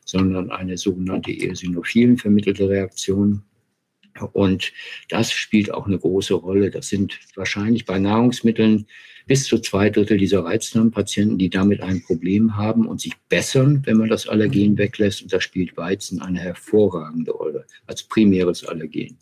sondern 0.05 0.51
eine 0.51 0.77
sogenannte 0.77 1.31
eosinophilen 1.31 2.19
vermittelte 2.19 2.69
Reaktion. 2.69 3.43
Und 4.33 4.73
das 5.09 5.33
spielt 5.33 5.73
auch 5.73 5.87
eine 5.87 5.99
große 5.99 6.35
Rolle. 6.35 6.71
Das 6.71 6.89
sind 6.89 7.19
wahrscheinlich 7.37 7.87
bei 7.87 7.99
Nahrungsmitteln 7.99 8.87
bis 9.27 9.45
zu 9.45 9.61
zwei 9.61 9.91
Drittel 9.91 10.19
dieser 10.19 10.45
Reizdarmpatienten, 10.45 11.39
die 11.39 11.51
damit 11.51 11.81
ein 11.81 12.03
Problem 12.03 12.57
haben 12.57 12.87
und 12.87 13.01
sich 13.01 13.17
bessern, 13.29 13.83
wenn 13.87 13.99
man 13.99 14.09
das 14.09 14.27
Allergen 14.27 14.77
weglässt. 14.77 15.23
Und 15.23 15.33
da 15.33 15.41
spielt 15.41 15.77
Weizen 15.77 16.21
eine 16.21 16.41
hervorragende 16.41 17.31
Rolle 17.31 17.67
als 17.87 18.03
primäres 18.03 18.65
Allergen. 18.65 19.17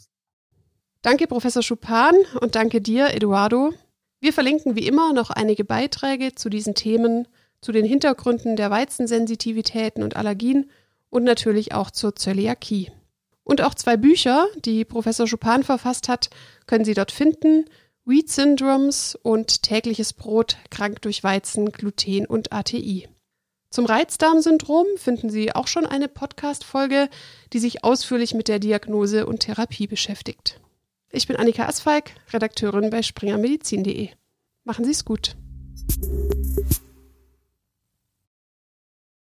Danke, 1.03 1.29
Professor 1.29 1.63
Schupan, 1.63 2.17
und 2.41 2.57
danke 2.57 2.81
dir, 2.81 3.15
Eduardo. 3.15 3.73
Wir 4.21 4.33
verlinken 4.33 4.75
wie 4.75 4.87
immer 4.87 5.13
noch 5.13 5.31
einige 5.31 5.65
Beiträge 5.65 6.35
zu 6.35 6.49
diesen 6.49 6.75
Themen, 6.75 7.29
zu 7.61 7.71
den 7.71 7.85
Hintergründen 7.85 8.57
der 8.57 8.71
Weizensensitivitäten 8.71 10.03
und 10.03 10.17
Allergien 10.17 10.71
und 11.09 11.23
natürlich 11.23 11.73
auch 11.73 11.93
zur 11.93 12.17
Zöliakie. 12.17 12.91
Und 13.45 13.63
auch 13.63 13.75
zwei 13.75 13.97
Bücher, 13.97 14.47
die 14.65 14.85
Professor 14.85 15.29
Schupan 15.29 15.63
verfasst 15.63 16.09
hat, 16.09 16.31
können 16.67 16.85
Sie 16.85 16.95
dort 16.95 17.13
finden. 17.13 17.67
Wheat 18.05 18.29
Syndromes 18.29 19.17
und 19.23 19.63
Tägliches 19.63 20.13
Brot, 20.13 20.57
krank 20.71 21.01
durch 21.03 21.23
Weizen, 21.23 21.71
Gluten 21.71 22.27
und 22.27 22.53
ATI. 22.53 23.09
Zum 23.71 23.87
Reizdarmsyndrom 23.87 24.87
finden 24.97 25.31
Sie 25.31 25.55
auch 25.55 25.67
schon 25.69 25.87
eine 25.87 26.09
Podcast-Folge, 26.09 27.09
die 27.53 27.59
sich 27.59 27.85
ausführlich 27.85 28.35
mit 28.35 28.49
der 28.49 28.59
Diagnose 28.59 29.27
und 29.27 29.41
Therapie 29.41 29.87
beschäftigt. 29.87 30.61
Ich 31.11 31.27
bin 31.27 31.37
Annika 31.37 31.67
Asfalk, 31.67 32.13
Redakteurin 32.33 32.91
bei 32.91 33.03
springermedizin.de. 33.03 34.11
Machen 34.65 34.85
Sie 34.85 34.91
es 34.91 35.05
gut. 35.05 35.37